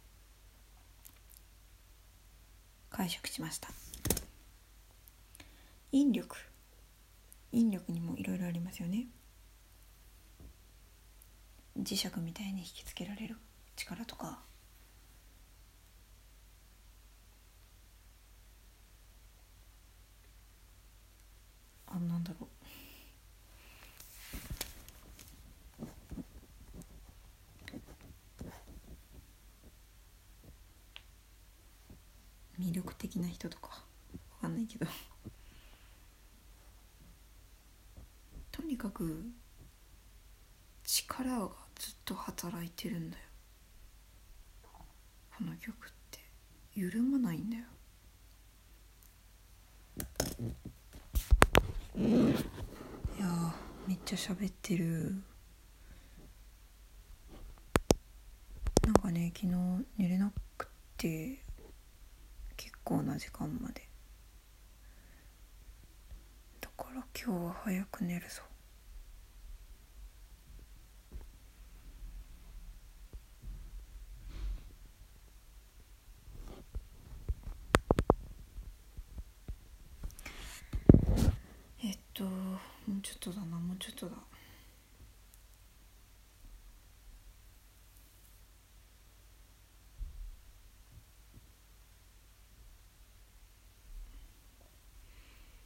[2.90, 3.68] 解釈しました。
[5.92, 6.37] 引力。
[7.53, 9.07] 引力にもいろいろありますよね。
[11.79, 13.37] 磁石みたいに引きつけられる。
[13.77, 14.40] 力とか。
[21.87, 22.51] あなんだろう
[32.61, 33.83] 魅力的な人とか
[34.35, 34.87] わかんないけど
[38.53, 39.25] とにかく
[40.85, 43.23] 力がずっと働いてるんだよ。
[44.63, 46.19] この曲って。
[46.75, 47.65] 緩まないんだよ。
[51.97, 52.03] い
[53.21, 53.55] や
[53.89, 55.15] めっちゃ喋ってる。
[58.85, 59.57] なんかね昨日
[59.97, 60.68] 寝れなく
[60.99, 61.43] て
[62.59, 63.89] 結構な時間まで。
[66.61, 68.43] だから今日は早く寝るぞ
[81.83, 82.24] えっと
[82.91, 84.16] もうちょっとだなもうちょっとだ。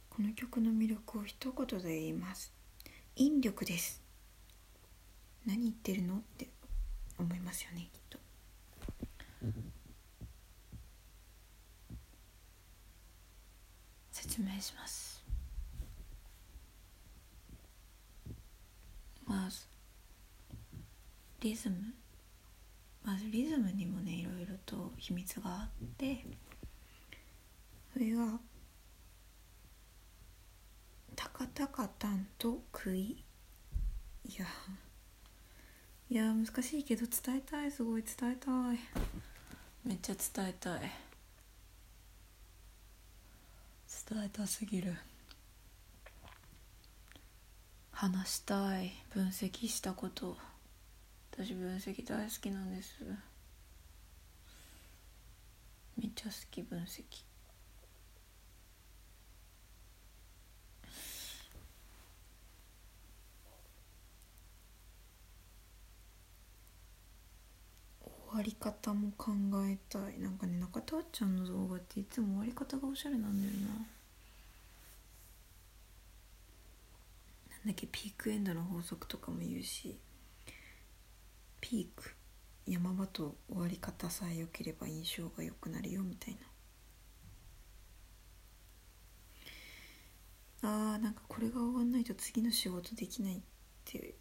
[0.09, 2.53] この曲の魅力を一言で言います。
[3.15, 4.03] 引力です。
[5.47, 6.47] 何言ってるのって
[7.17, 8.19] 思いますよねきっと。
[14.11, 15.14] 説明します
[21.41, 21.93] リズム？
[23.03, 26.25] まずリズムにもねいろいろと秘密があって
[27.93, 28.39] それが
[31.15, 33.23] 「タカタカタンと食い」
[34.27, 34.45] いや
[36.09, 37.71] いや難しいけど伝えたい。
[37.71, 38.79] すごい伝えたい。
[39.83, 40.81] めっちゃ伝えたい。
[44.07, 44.95] 伝えたすぎる。
[47.95, 50.35] 話したい分析したこと。
[51.31, 53.05] 私分析大好きなんです。
[55.97, 57.03] めっちゃ好き分析。
[68.03, 69.31] 終わり方も考
[69.69, 70.19] えたい。
[70.19, 73.67] なんかね中田ちゃんの動画っていつも終わり方がおしゃれなんだよな
[77.49, 79.97] なんだっけピークエンドの法則とかも言うし
[81.59, 82.13] ピーク
[82.67, 86.37] 山場と終わり方さえ良ければ印象が良くなるよみたい
[90.61, 90.69] な。
[90.69, 93.39] あーなんかこれが終わんないと次の仕事できないっ
[93.83, 94.15] て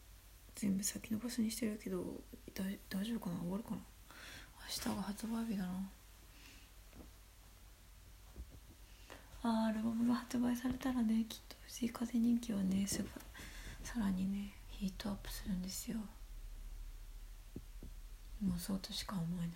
[0.55, 2.03] 全部先延ばしにしてるけど
[2.55, 3.40] 大丈夫かな？
[3.40, 3.76] 終わるかな？
[4.86, 5.90] 明日が発売日だな。
[9.42, 11.57] あーアルバムが発売されたらねきっと。
[11.66, 13.08] 藤井風人気はねすぐ
[13.82, 15.98] さらにねヒートアップするんですよ。
[18.42, 19.48] もうそうとしか思えない。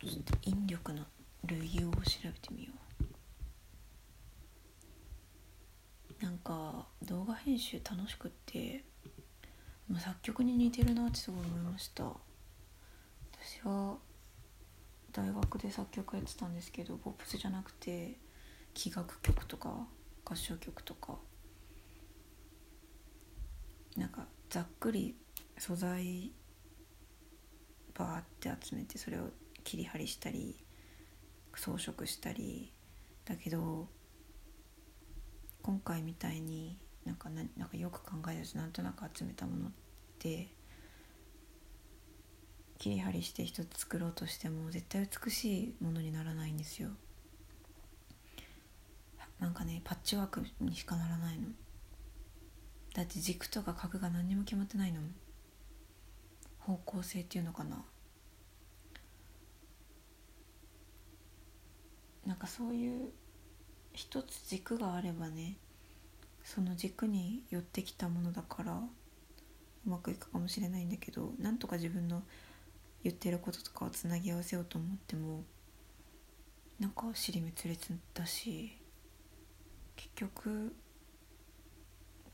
[0.00, 1.04] ちょっと引力の
[1.44, 2.72] 類義を調べてみよ
[6.20, 6.24] う。
[6.24, 8.84] なんか動画編集楽しくって
[9.88, 12.04] まあ作曲に似てるなってすごい思いました。
[12.04, 13.98] 私は
[15.18, 18.18] 大学で作曲やってたんですけどポップスじゃなくて
[18.74, 19.86] 器楽曲とか
[20.24, 21.18] 合唱曲とか。
[23.96, 25.16] なんかざっくり
[25.58, 26.30] 素材
[27.94, 29.30] バーって集めてそれを
[29.64, 30.64] 切り張りしたり
[31.56, 32.72] 装飾したり
[33.24, 33.88] だけど
[35.62, 39.70] 今回みたいになんかななんかよく考えずなんとなく集めたものっ
[40.20, 40.54] て
[42.78, 46.90] 切り張りして一つ作ろうとしても絶対美しいものにならないんですよ。
[49.40, 51.48] なんかねパッチワークにしかならないの。
[52.94, 55.00] だって軸とか角が何にも決まってないの。
[56.58, 57.84] 方向性っていうのかな。
[62.26, 63.10] なんかそういう
[63.94, 65.56] 一つ軸があればね
[66.44, 72.22] その軸に寄ってきたものだからうまくいくかもしれないんだけどなんとか自分の
[73.08, 75.44] 言ってることとかをつなぎ合わせようと思っても
[76.78, 78.76] なんか尻滅裂だし
[79.96, 80.74] 結局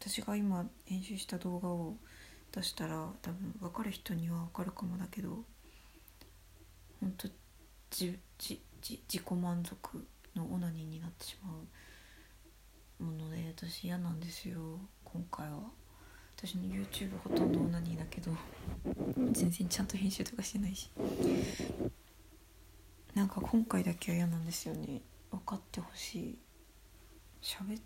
[0.00, 1.94] 私が今編集した動画を
[2.52, 5.44] 出したら多分分かる人には分かるかもだけど
[7.00, 7.28] 本当
[7.90, 11.52] じじじ自己満足のオナニーになってしま
[13.00, 15.83] うもので私嫌なんですよ今回は。
[16.36, 18.32] 私の YouTube ほとんどオナニーだけど
[19.32, 20.90] 全然ちゃんと編集とかしてないし。
[23.14, 25.00] なんか今回だけは嫌なんですよね。
[25.30, 26.38] 分かってほしい。
[27.40, 27.76] しゃべ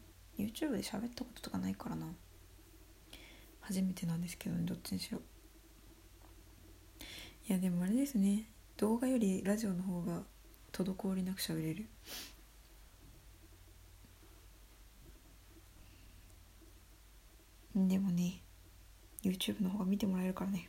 [0.42, 2.06] YouTube で喋ったこととかないからな。
[3.60, 5.20] 初めてなんですけどねどっちにしろ。
[7.48, 8.50] いやでもあれですね。
[8.78, 10.22] 動画よりラジオの方が
[10.72, 11.86] 滞りなく喋れる。
[17.88, 18.42] でもね
[19.22, 20.68] YouTube の方が見てもらえるからね。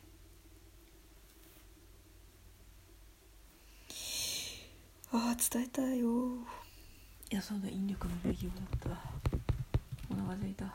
[5.12, 6.38] ああ伝えたよ。
[7.32, 9.02] いやそうだ引力の類義語だった。
[10.12, 10.66] お腹すいた。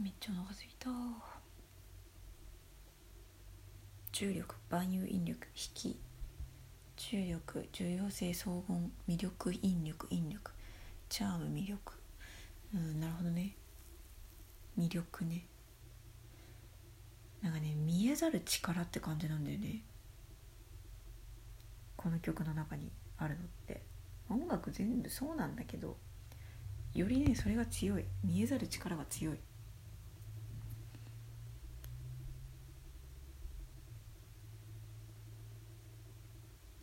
[0.00, 0.88] めっちゃお腹すいた。
[4.12, 6.00] 重力万有引力引き。
[6.96, 10.52] 重力重要性荘厳魅力引力引力。
[11.10, 11.92] チャーム魅力。
[12.72, 13.56] うんなるほどね。
[14.78, 15.44] 魅力ね。
[17.42, 19.82] なんかね見えざる力って感じなんだよね。
[21.96, 23.82] この曲の中にあるのって。
[24.30, 25.96] 音楽全部そうなんだけど
[26.94, 28.04] よりねそれが強い。
[28.22, 29.38] 見えざる力が強い。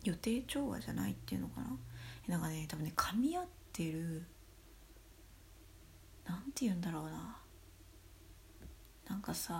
[0.04, 1.78] 予定調和じゃないっていうのかな。
[2.26, 4.24] なんかね多分ね噛み合っててる。
[6.26, 7.36] なんて言うんだろうな。
[9.08, 9.54] なんかさ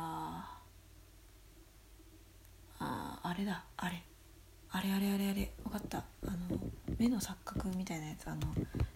[2.81, 3.64] ああれだ。
[3.77, 4.03] あれ。
[4.71, 5.53] あれあれあれあれ。
[5.62, 5.99] 分かった。
[5.99, 6.03] あ
[6.51, 6.59] の
[6.99, 8.27] 目の錯覚みたいなやつ。
[8.27, 8.41] あの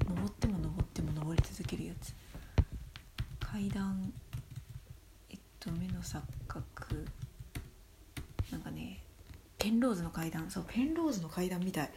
[0.08, 2.12] 登っても登っても登り続けるやつ。
[3.38, 4.12] 階段。
[5.30, 7.06] えっと目の錯覚。
[8.50, 9.04] なんかね
[9.56, 10.50] ペンローズの階段。
[10.50, 11.90] そうペンローズの階段みたい。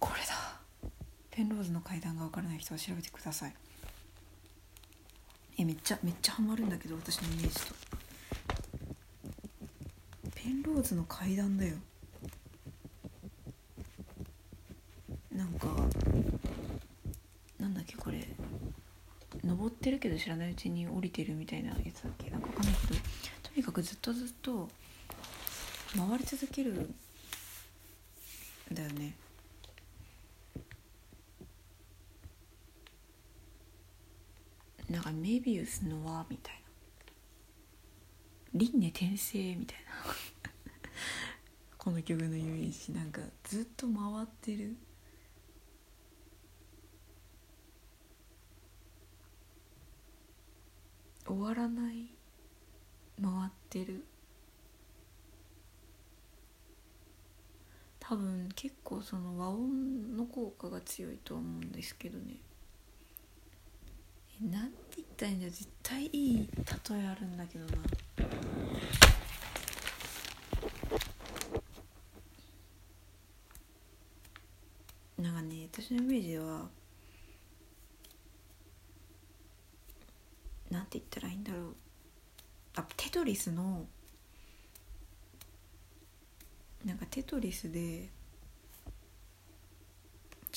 [0.00, 0.49] これだ。
[1.40, 3.54] ペンローズの階段が分からない人は調べてください。
[5.56, 7.74] えめっちゃめっちゃハマるんだけど私のイメージと。
[10.34, 11.76] ペンローズの階段だよ。
[15.34, 15.68] なんか
[17.58, 18.28] なんだっけこれ。
[19.42, 22.28] 登ってるけど知らないうちに降りてるみたいなやつだっけ？
[22.28, 23.00] なんかわかんないけど
[23.44, 24.68] とにかくずっとずっと
[25.96, 26.90] 回り続ける
[28.70, 29.14] だよね。
[34.90, 36.60] なんかメビウスの輪みたいな。
[38.52, 39.92] 輪廻転生みたいな。
[41.78, 44.76] この曲のイメージなんかずっと回ってる。
[51.24, 52.10] 終わらない。
[53.22, 54.04] 回ってる。
[58.00, 62.40] 多分結構その和音の効果が強いとは思うんですけどね。
[64.42, 66.48] なんて言ったらいいんだ絶対いい
[66.90, 67.72] 例えあるんだけどな。
[75.18, 76.70] なんかね私のイメージでは
[80.70, 81.76] なんて言ったらいいんだろう。
[82.76, 83.84] あテトリスの
[86.86, 88.08] なんかテトリスで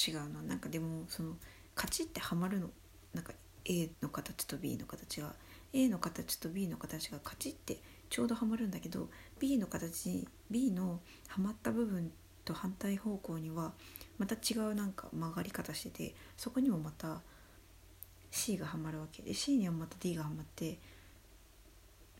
[0.07, 0.41] 違うな。
[0.41, 1.35] なんかでもその
[1.75, 2.69] カチッてはまるの。
[3.13, 3.33] なんか
[3.65, 5.33] A の形と B の形が
[5.73, 7.77] A の形と B の形がカチッて
[8.09, 9.09] ちょうどはまるんだけど
[9.39, 12.11] B の形 B のはまった部分
[12.45, 13.73] と反対方向には
[14.17, 17.21] また違うなんか曲がり方しててそこにもまた
[18.31, 20.77] C がはまるわけで C にはまた D がはまって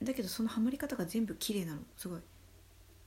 [0.03, 1.81] だけどそのはまり方が全部綺麗なの。
[1.97, 2.19] すごい。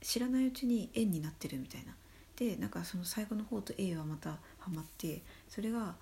[0.01, 1.95] 知らないうちに円になってるみたいな。
[2.35, 5.95] でなんかその最後の方と A はまたはまってそれが、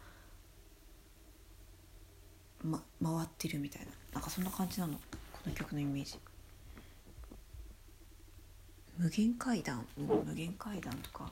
[2.66, 3.91] ま、回ってるみたいな。
[4.13, 4.93] なんかそんな感じなの。
[4.93, 6.20] この曲のイメージ。
[8.97, 10.05] 無限階段、うん。
[10.26, 11.32] 無限階段とか。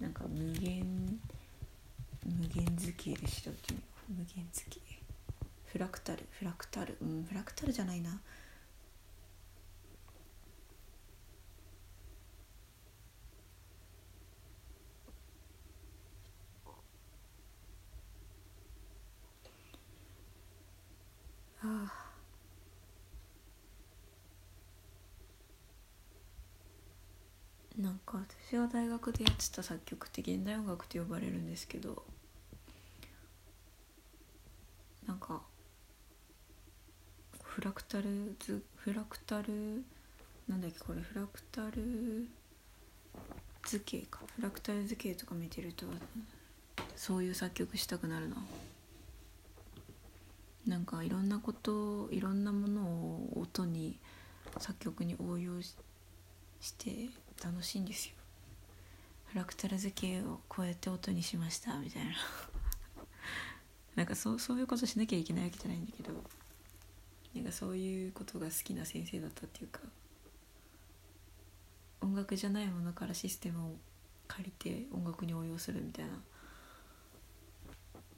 [0.00, 1.18] なんか無限
[2.24, 4.12] 無限図形で調べてみよう。
[4.12, 4.80] 無限図形。
[5.64, 6.26] フラクタル？
[6.30, 6.96] フラクタル？
[7.00, 8.20] うんフラクタルじゃないな
[21.62, 21.90] あ
[27.78, 28.18] あなんか
[28.56, 32.02] 私が大学でやってた作曲って現代音楽と呼ばれるんですけど
[35.06, 35.42] なんか
[37.42, 39.84] フラクタル図フラクタル
[40.48, 42.26] なんだっけこれフラクタル
[43.64, 44.20] 図形か。
[44.36, 45.84] フラクタル図形とか見てると
[46.94, 48.36] そういう作曲したくなるな。
[50.66, 53.98] なんかいろんなこといろんなものを音に
[54.58, 55.74] 作曲に応用し
[56.78, 57.10] て
[57.44, 58.15] 楽しいんですよ。
[59.26, 62.12] フラクタル図形をこうやって音にしましたみたいな。
[63.96, 66.12] なんかそうそういうことしなきゃいけないわけじゃないんだけど
[67.34, 69.80] なんかそういうことが好きな先生だったっていうか
[72.02, 73.76] 音楽じゃないものからシステムを
[74.28, 76.12] 借りて音楽に応用するみたいな。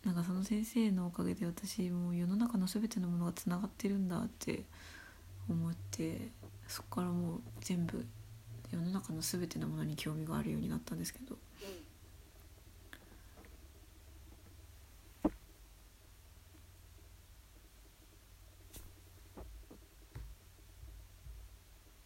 [0.05, 4.65] なんかその先生のおかげで私もう世の中の全てのものがつながってるんだって
[5.49, 6.31] 思って
[6.67, 8.07] そこからもう全部
[8.71, 11.39] 世の中の全てのものに興味があるようになったんですけど。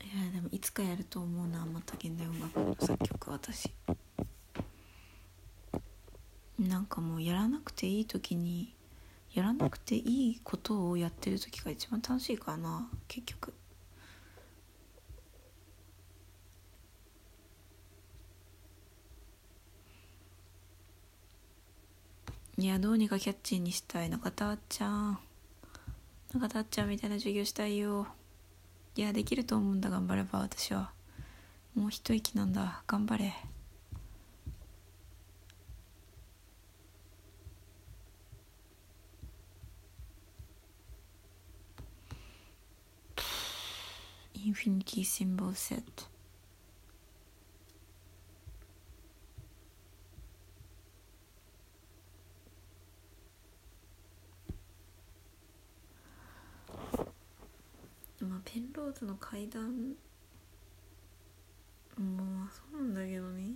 [0.01, 3.73] いやでもいつかやると思うなまた現代音楽の作曲私。
[6.59, 8.75] なんかもうやらなくていい時に
[9.33, 13.55] やらなくていいことをやってる時が一番楽しいかな結局。
[22.63, 25.19] いやどうにかキャッチーにしたい中田あっちゃん。
[26.33, 28.07] 中田あっちゃんみたいな授業したいよ。
[28.95, 29.91] いやできると思うんだ。
[29.91, 30.93] 頑張れば私は。
[31.75, 32.85] もう一息なんだ。
[32.87, 33.35] 頑張れ。
[44.35, 46.12] インフィニティシンボルセット。
[58.45, 59.95] ペンローズの階段。
[61.97, 63.53] まあそうなんだけどね。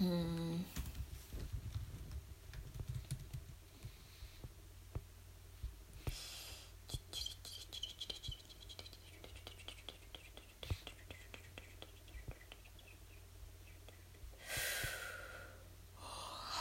[0.00, 0.64] うん。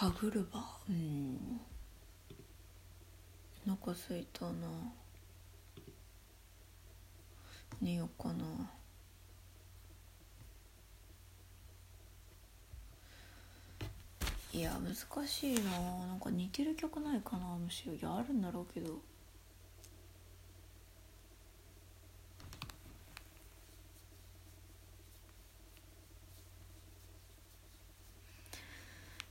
[0.02, 0.42] 歯車
[0.90, 1.62] うん。
[3.72, 4.52] お腹すいたな
[7.82, 8.44] 寝ようかな。
[14.54, 15.72] いや難しいな。
[16.06, 17.94] なんか似てる曲ないかなむしろ。
[17.94, 19.00] いやあるんだろうけど。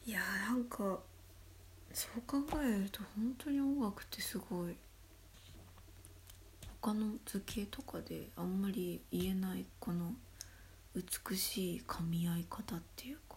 [0.06, 0.98] いやなんか
[1.92, 4.76] そう考えると本当に音楽ってすごい。
[6.80, 10.14] 他の図形とかであんまり言えないこの
[10.94, 13.36] 美しい噛み合い方っていうか。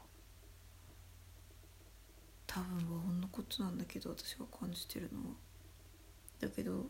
[2.47, 5.36] 多分和音のことなんだけど私が感じてるのは。
[6.39, 6.86] だけど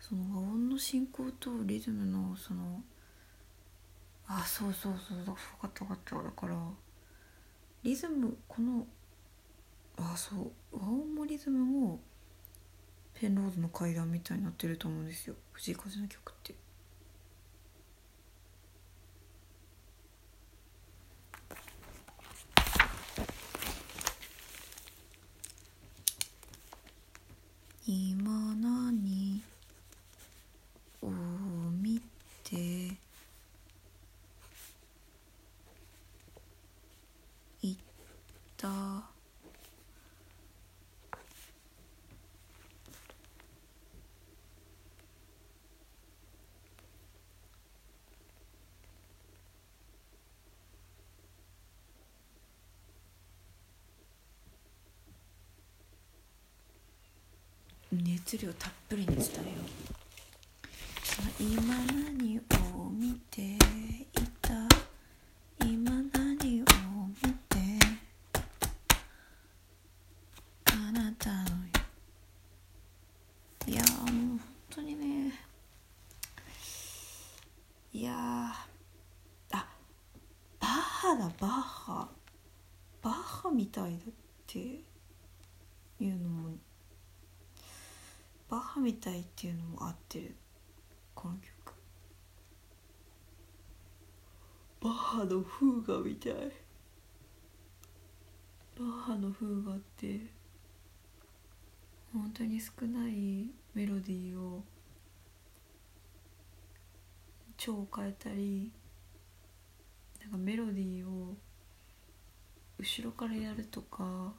[0.00, 2.82] その和音の進行とリズムのその
[4.26, 6.22] あそうそうそう分かった分かった。
[6.22, 6.56] だから
[7.82, 8.86] リズムこの
[9.98, 12.00] あそう和音もリズムも
[13.14, 15.34] ペンローズの階段みたいになってると思うんですよ。
[15.52, 16.54] 藤井風の曲って
[27.86, 29.42] 今何
[31.02, 31.08] を
[31.80, 32.02] 見
[32.42, 32.56] て
[37.62, 37.76] いっ
[38.56, 38.68] た
[58.02, 59.24] 熱量たっぷりに伝えよ
[59.62, 59.86] う。
[61.38, 63.56] 今何を見てい
[64.42, 64.52] た
[65.64, 66.64] 今何を
[67.24, 67.58] 見て
[70.66, 71.36] あなたの
[73.66, 74.40] いやーもう本
[74.70, 75.32] 当にね
[77.92, 79.66] いやーあ
[80.60, 82.08] バッハだバッハ
[83.02, 84.12] バッハみたいだっ
[84.46, 84.82] てい
[86.00, 86.50] うのも
[88.80, 90.34] みたいっていうのも合ってる。
[91.14, 91.74] この曲。
[94.80, 96.32] バッハの風雅みたい。
[98.78, 100.20] バッハの風雅って
[102.12, 104.62] 本当に少ないメロディーを
[107.56, 108.70] 調を変えたり
[110.20, 111.34] なんかメロディーを
[112.78, 114.34] 後ろからやるとか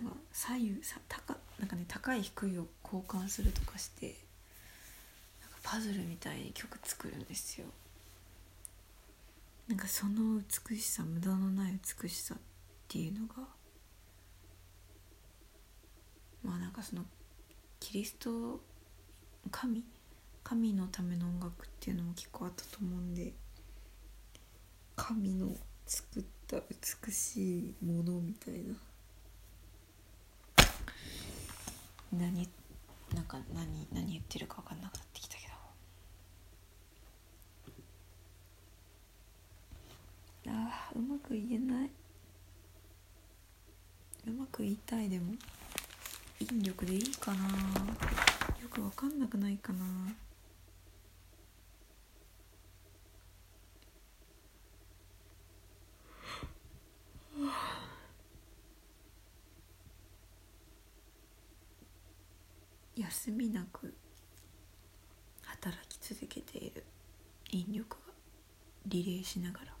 [0.00, 4.16] なんか左右さ高なんかね高い低いを交換するとかして
[5.42, 7.66] なんかパズルみたいに曲作るんですよ。
[9.68, 12.38] なんかその美しさ無駄のない美しさっ
[12.88, 13.34] ていうのが
[16.42, 17.04] まあなんかその
[17.78, 18.60] キリスト
[19.50, 19.84] 神
[20.42, 23.32] 神のための音楽っていうのも結構あったと思うんで
[24.96, 25.54] 神の
[25.86, 26.56] 作った
[27.06, 28.74] 美しいものみたいな。
[32.12, 32.48] 何
[33.14, 35.50] なんか何何言ってるか分かんなくなってきたけど。
[40.52, 41.90] ああうまく言えない。
[44.26, 45.34] うまく言いたいでも。
[46.40, 47.46] 引力でいいかな。
[47.46, 47.52] よ
[48.70, 49.84] く分かんなくないかな。
[63.00, 63.94] 休みなく
[65.42, 66.84] 働き続けている。
[67.50, 68.12] 引力が
[68.86, 69.72] リレーしながら。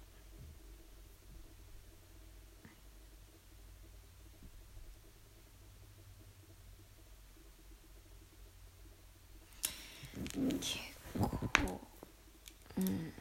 [10.60, 10.78] 結
[11.18, 11.80] 構。
[12.78, 13.12] うん。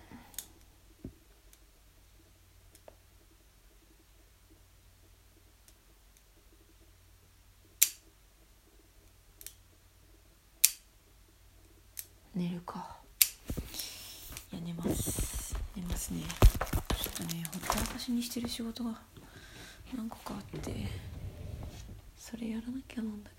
[12.36, 12.97] 寝るか。
[14.51, 15.55] いや寝ます。
[15.75, 16.21] 寝ますね。
[17.01, 19.01] ちょっとねほったらかしにしてる仕事が
[19.95, 20.88] 何個かあって
[22.17, 23.38] それやらなきゃなんだけ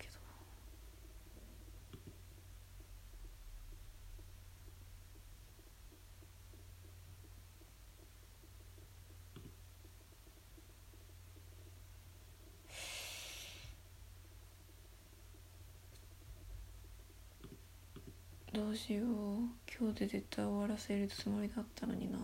[18.99, 22.17] 今日で絶対終わらせるつもりだったのにな。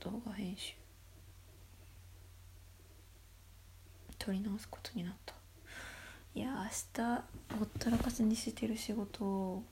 [0.00, 0.74] 動画編集。
[4.18, 5.34] 撮り直すことになった。
[6.34, 7.22] いや明日
[7.58, 9.62] ほったらかしにしてる仕事を。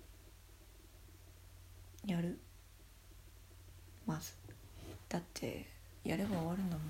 [2.07, 2.39] やる。
[4.07, 4.35] まず。
[5.09, 5.67] だって
[6.05, 6.87] やれば終わるんだもん。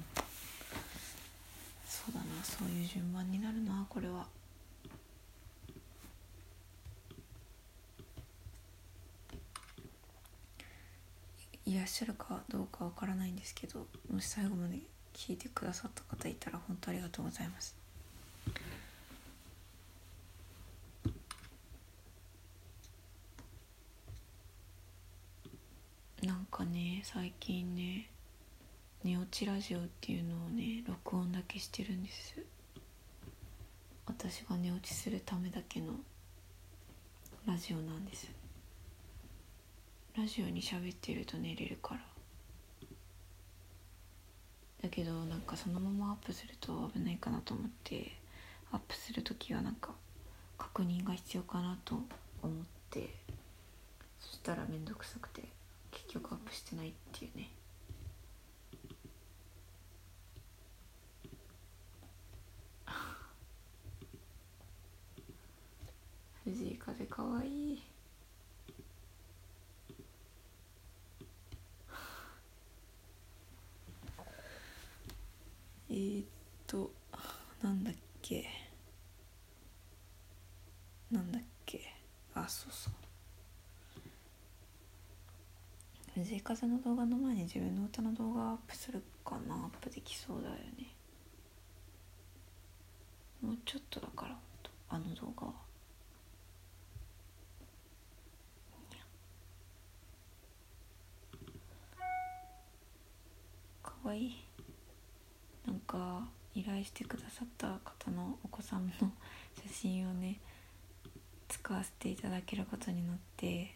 [1.86, 4.26] そうだなそういう順番になるなこれは。
[11.72, 14.78] いらっしゃるかどうかわからないんですけどもし最後まで
[15.14, 17.74] 聞いてくださった方いたら本当ありがとうございます。
[26.22, 28.10] なんかね最近ね
[29.02, 32.36] 寝落ちラジオっていうのをね録音だけしてるんです。
[34.06, 35.94] 私が寝落ちするためだけの
[37.46, 38.41] ラジオなんです。
[40.16, 42.00] ラジオに喋ってると寝れるから。
[44.82, 48.12] だけどなんかそのままアップすると危ないかなと思って
[48.72, 49.94] アップする時はなんか
[50.58, 51.94] 確認が必要かなと
[52.42, 52.54] 思っ
[52.90, 53.14] て
[54.18, 55.42] そしたら面倒くさくて
[55.92, 57.50] 結局アップしてないっていうね
[66.44, 67.82] 藤井風かわいい
[75.91, 76.26] えー、っ
[76.66, 76.92] と
[77.62, 78.46] なんだっけ。
[81.10, 81.80] なんだっけ。
[82.34, 82.92] あそうそう。
[86.14, 89.54] 藤井風の動画の前に自分の歌の動画アップするかな。
[89.54, 90.94] アップできそうだよね
[93.40, 94.36] もうちょっとだから
[94.90, 95.52] あの動画は
[103.82, 104.44] かわいい
[105.66, 108.92] なんか依頼してくださった方のお子さんの
[109.66, 110.38] 写真をね
[111.72, 113.74] 使わせていただけることになって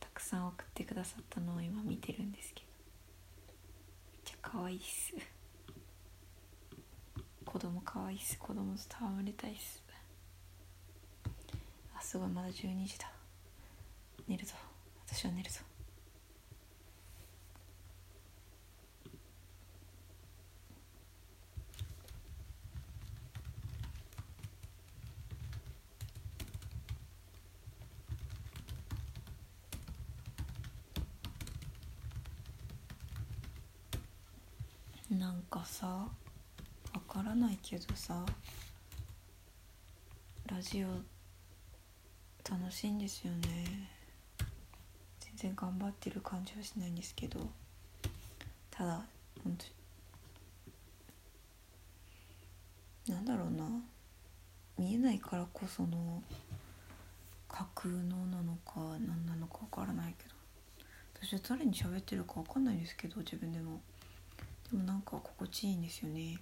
[0.00, 2.66] たくさん送ってくださったのを今見てるんですけど
[3.50, 3.56] めっ
[4.24, 5.12] ちゃ可愛いっす。
[7.44, 8.38] 子供可愛いっす。
[8.38, 9.82] 子供と戯れたいっす。
[11.94, 13.12] あすごいまだ12時だ。
[14.26, 14.54] 寝るぞ。
[15.06, 15.60] 私は寝るぞ
[35.18, 36.08] なんかさわ
[37.06, 38.24] からないけどさ
[40.46, 40.88] ラジオ
[42.50, 43.90] 楽しいんですよね。
[45.20, 47.40] 全然頑張ってる感じはしないんですけど。
[48.70, 49.02] ただ
[49.44, 49.54] 本
[53.06, 53.68] 当なんだろうな。
[54.78, 56.22] 見えないからこその
[57.48, 60.34] 架空のなのか何なのかわからないけど。
[61.22, 63.82] 私は誰に喋ってるかわかんないですけど自分でも。
[64.70, 66.38] でもなんか心地いいんですよね。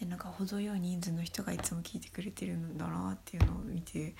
[0.00, 4.14] でなんか程よい人数の人がいつも聞いてくれてるんだなっていうのを見て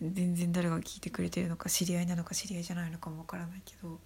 [0.00, 3.98] 全然誰が聞いてくれてるのか知り合いなのか知り合いじゃないのかもわからないけど。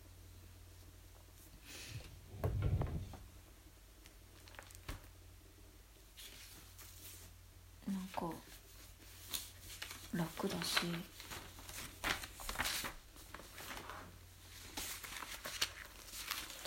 [7.87, 8.35] なんか
[10.15, 10.81] 楽だし。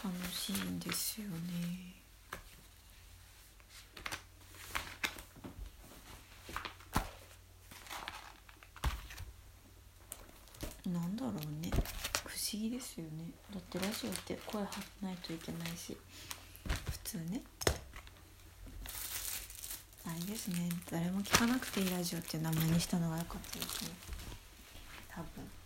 [0.04, 2.04] 楽しいんですよね
[10.86, 11.34] なんだろう
[11.64, 11.72] ね
[12.26, 13.26] 不思議ですよね。
[13.54, 14.68] だってラジオって声張
[15.02, 15.98] らないといけないし
[16.92, 17.42] 普通ね。
[20.06, 20.70] あれですね。
[20.92, 23.90] 誰も聞かなくていいラジオっていう名前にしたのが良かったですね。
[25.10, 25.63] 多分。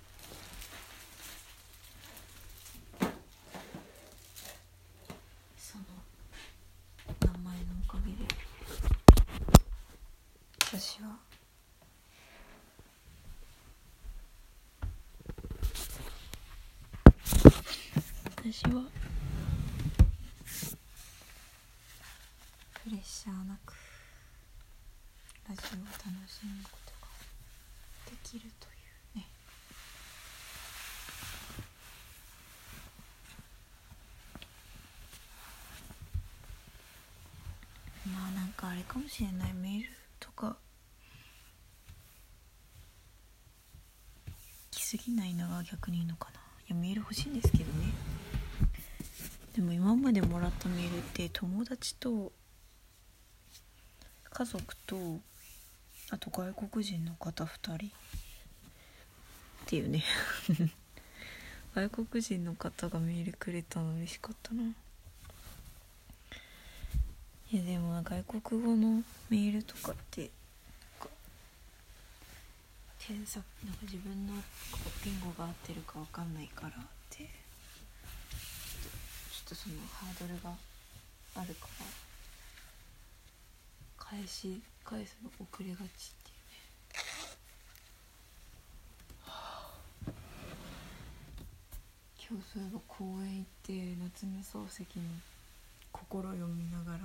[39.07, 39.87] もしれないメール
[40.19, 40.57] とか。
[44.69, 46.41] 来すぎないのが逆にいいのかな。
[46.67, 47.93] いやメール欲しいんですけどね。
[49.55, 52.33] でも今までもらったメールって友達と
[54.29, 54.97] 家族と
[56.09, 57.73] あと外国人の方2人。
[57.75, 57.79] っ
[59.67, 60.03] ていうね。
[61.75, 64.63] 外国人の方がメールくれたの嬉しかったな。
[67.49, 70.29] いやでも外国語のメールとかって
[72.99, 74.33] 検索なんか自分の
[75.01, 76.71] 言語が合ってるか分かんないからっ
[77.09, 77.27] てちょ
[79.45, 80.49] っとそのハードルが
[81.35, 81.85] あるから
[83.97, 86.33] 返し返すの遅れがちってい
[90.09, 90.15] うね。
[92.29, 95.36] 今日そういえば公園行って夏目漱石に
[96.09, 96.99] 心読みながら、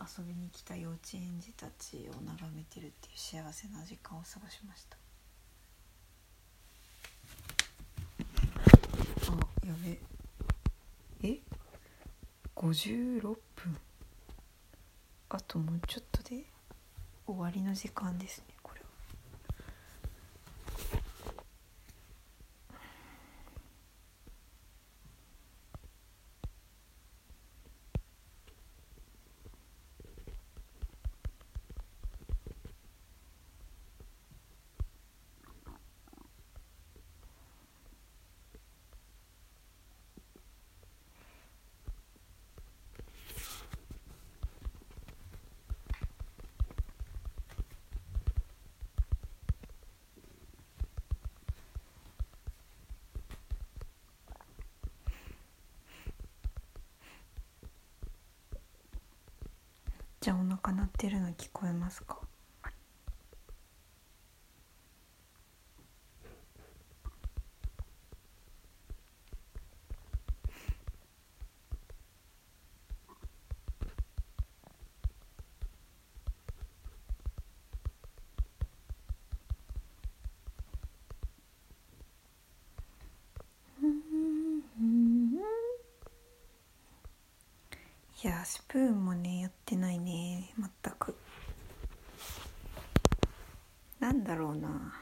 [0.00, 4.96] 遊びに来た幼稚園児たちを眺めてるっていう幸せな時間を過ごしました。
[9.32, 11.28] あやべ。
[11.28, 11.40] え
[12.56, 13.76] ？56分。
[15.28, 16.44] あともうちょっとで
[17.26, 18.53] 終わりの時間ですね。
[60.30, 62.18] ゃあお腹鳴ってるの聞こえますか
[88.24, 91.14] いやスプーンもねやってないね全く
[94.00, 94.94] なんだろうな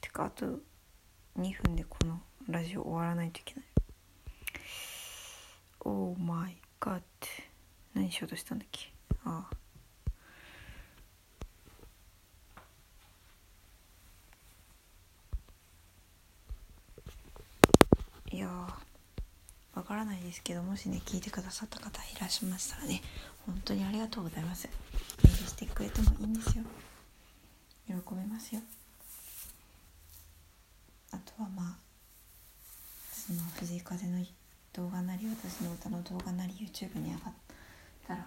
[0.00, 0.46] てかあと
[1.36, 3.64] 2分でこのラジオ終わらないといけない
[5.80, 7.00] Oh my god
[7.94, 8.92] 何しようとしたんだっけ
[9.24, 9.56] ああ
[18.30, 18.48] いや
[19.74, 23.00] わからないですけどもしね聞いてくださった方いらっしゃいましたらね
[23.46, 24.68] 本当にありがとうございます。
[25.24, 26.64] メールしてくれてもいいんですよ。
[27.86, 28.60] 喜べますよ。
[31.12, 31.76] あとはまあ
[33.10, 34.22] その藤井風の
[34.74, 37.32] 動画なり私の歌の動画なり YouTube に上がっ
[38.06, 38.26] たら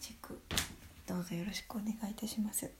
[0.00, 0.40] チェック
[1.06, 2.70] どうぞよろしくお願いいたします。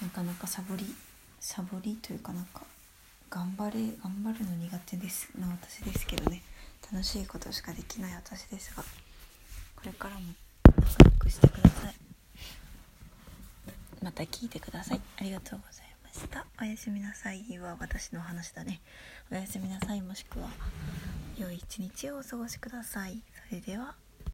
[0.00, 0.86] なかなかサボり
[1.38, 2.62] サボりというかなんか
[3.28, 3.72] 頑張れ
[4.02, 6.42] 頑張るの苦手ですな私ですけどね。
[6.92, 10.20] 楽しいことしかできない私ですがこれからも
[10.64, 11.94] 仲良くしてください。
[14.02, 15.00] また聞いてください。
[15.18, 16.46] ありがとうございました。
[16.60, 18.80] おやすみなさいは私の話だね。
[19.32, 20.48] おやすみなさいもしくは
[21.36, 23.20] 良い一日をお過ごしください。
[23.48, 24.05] それでは。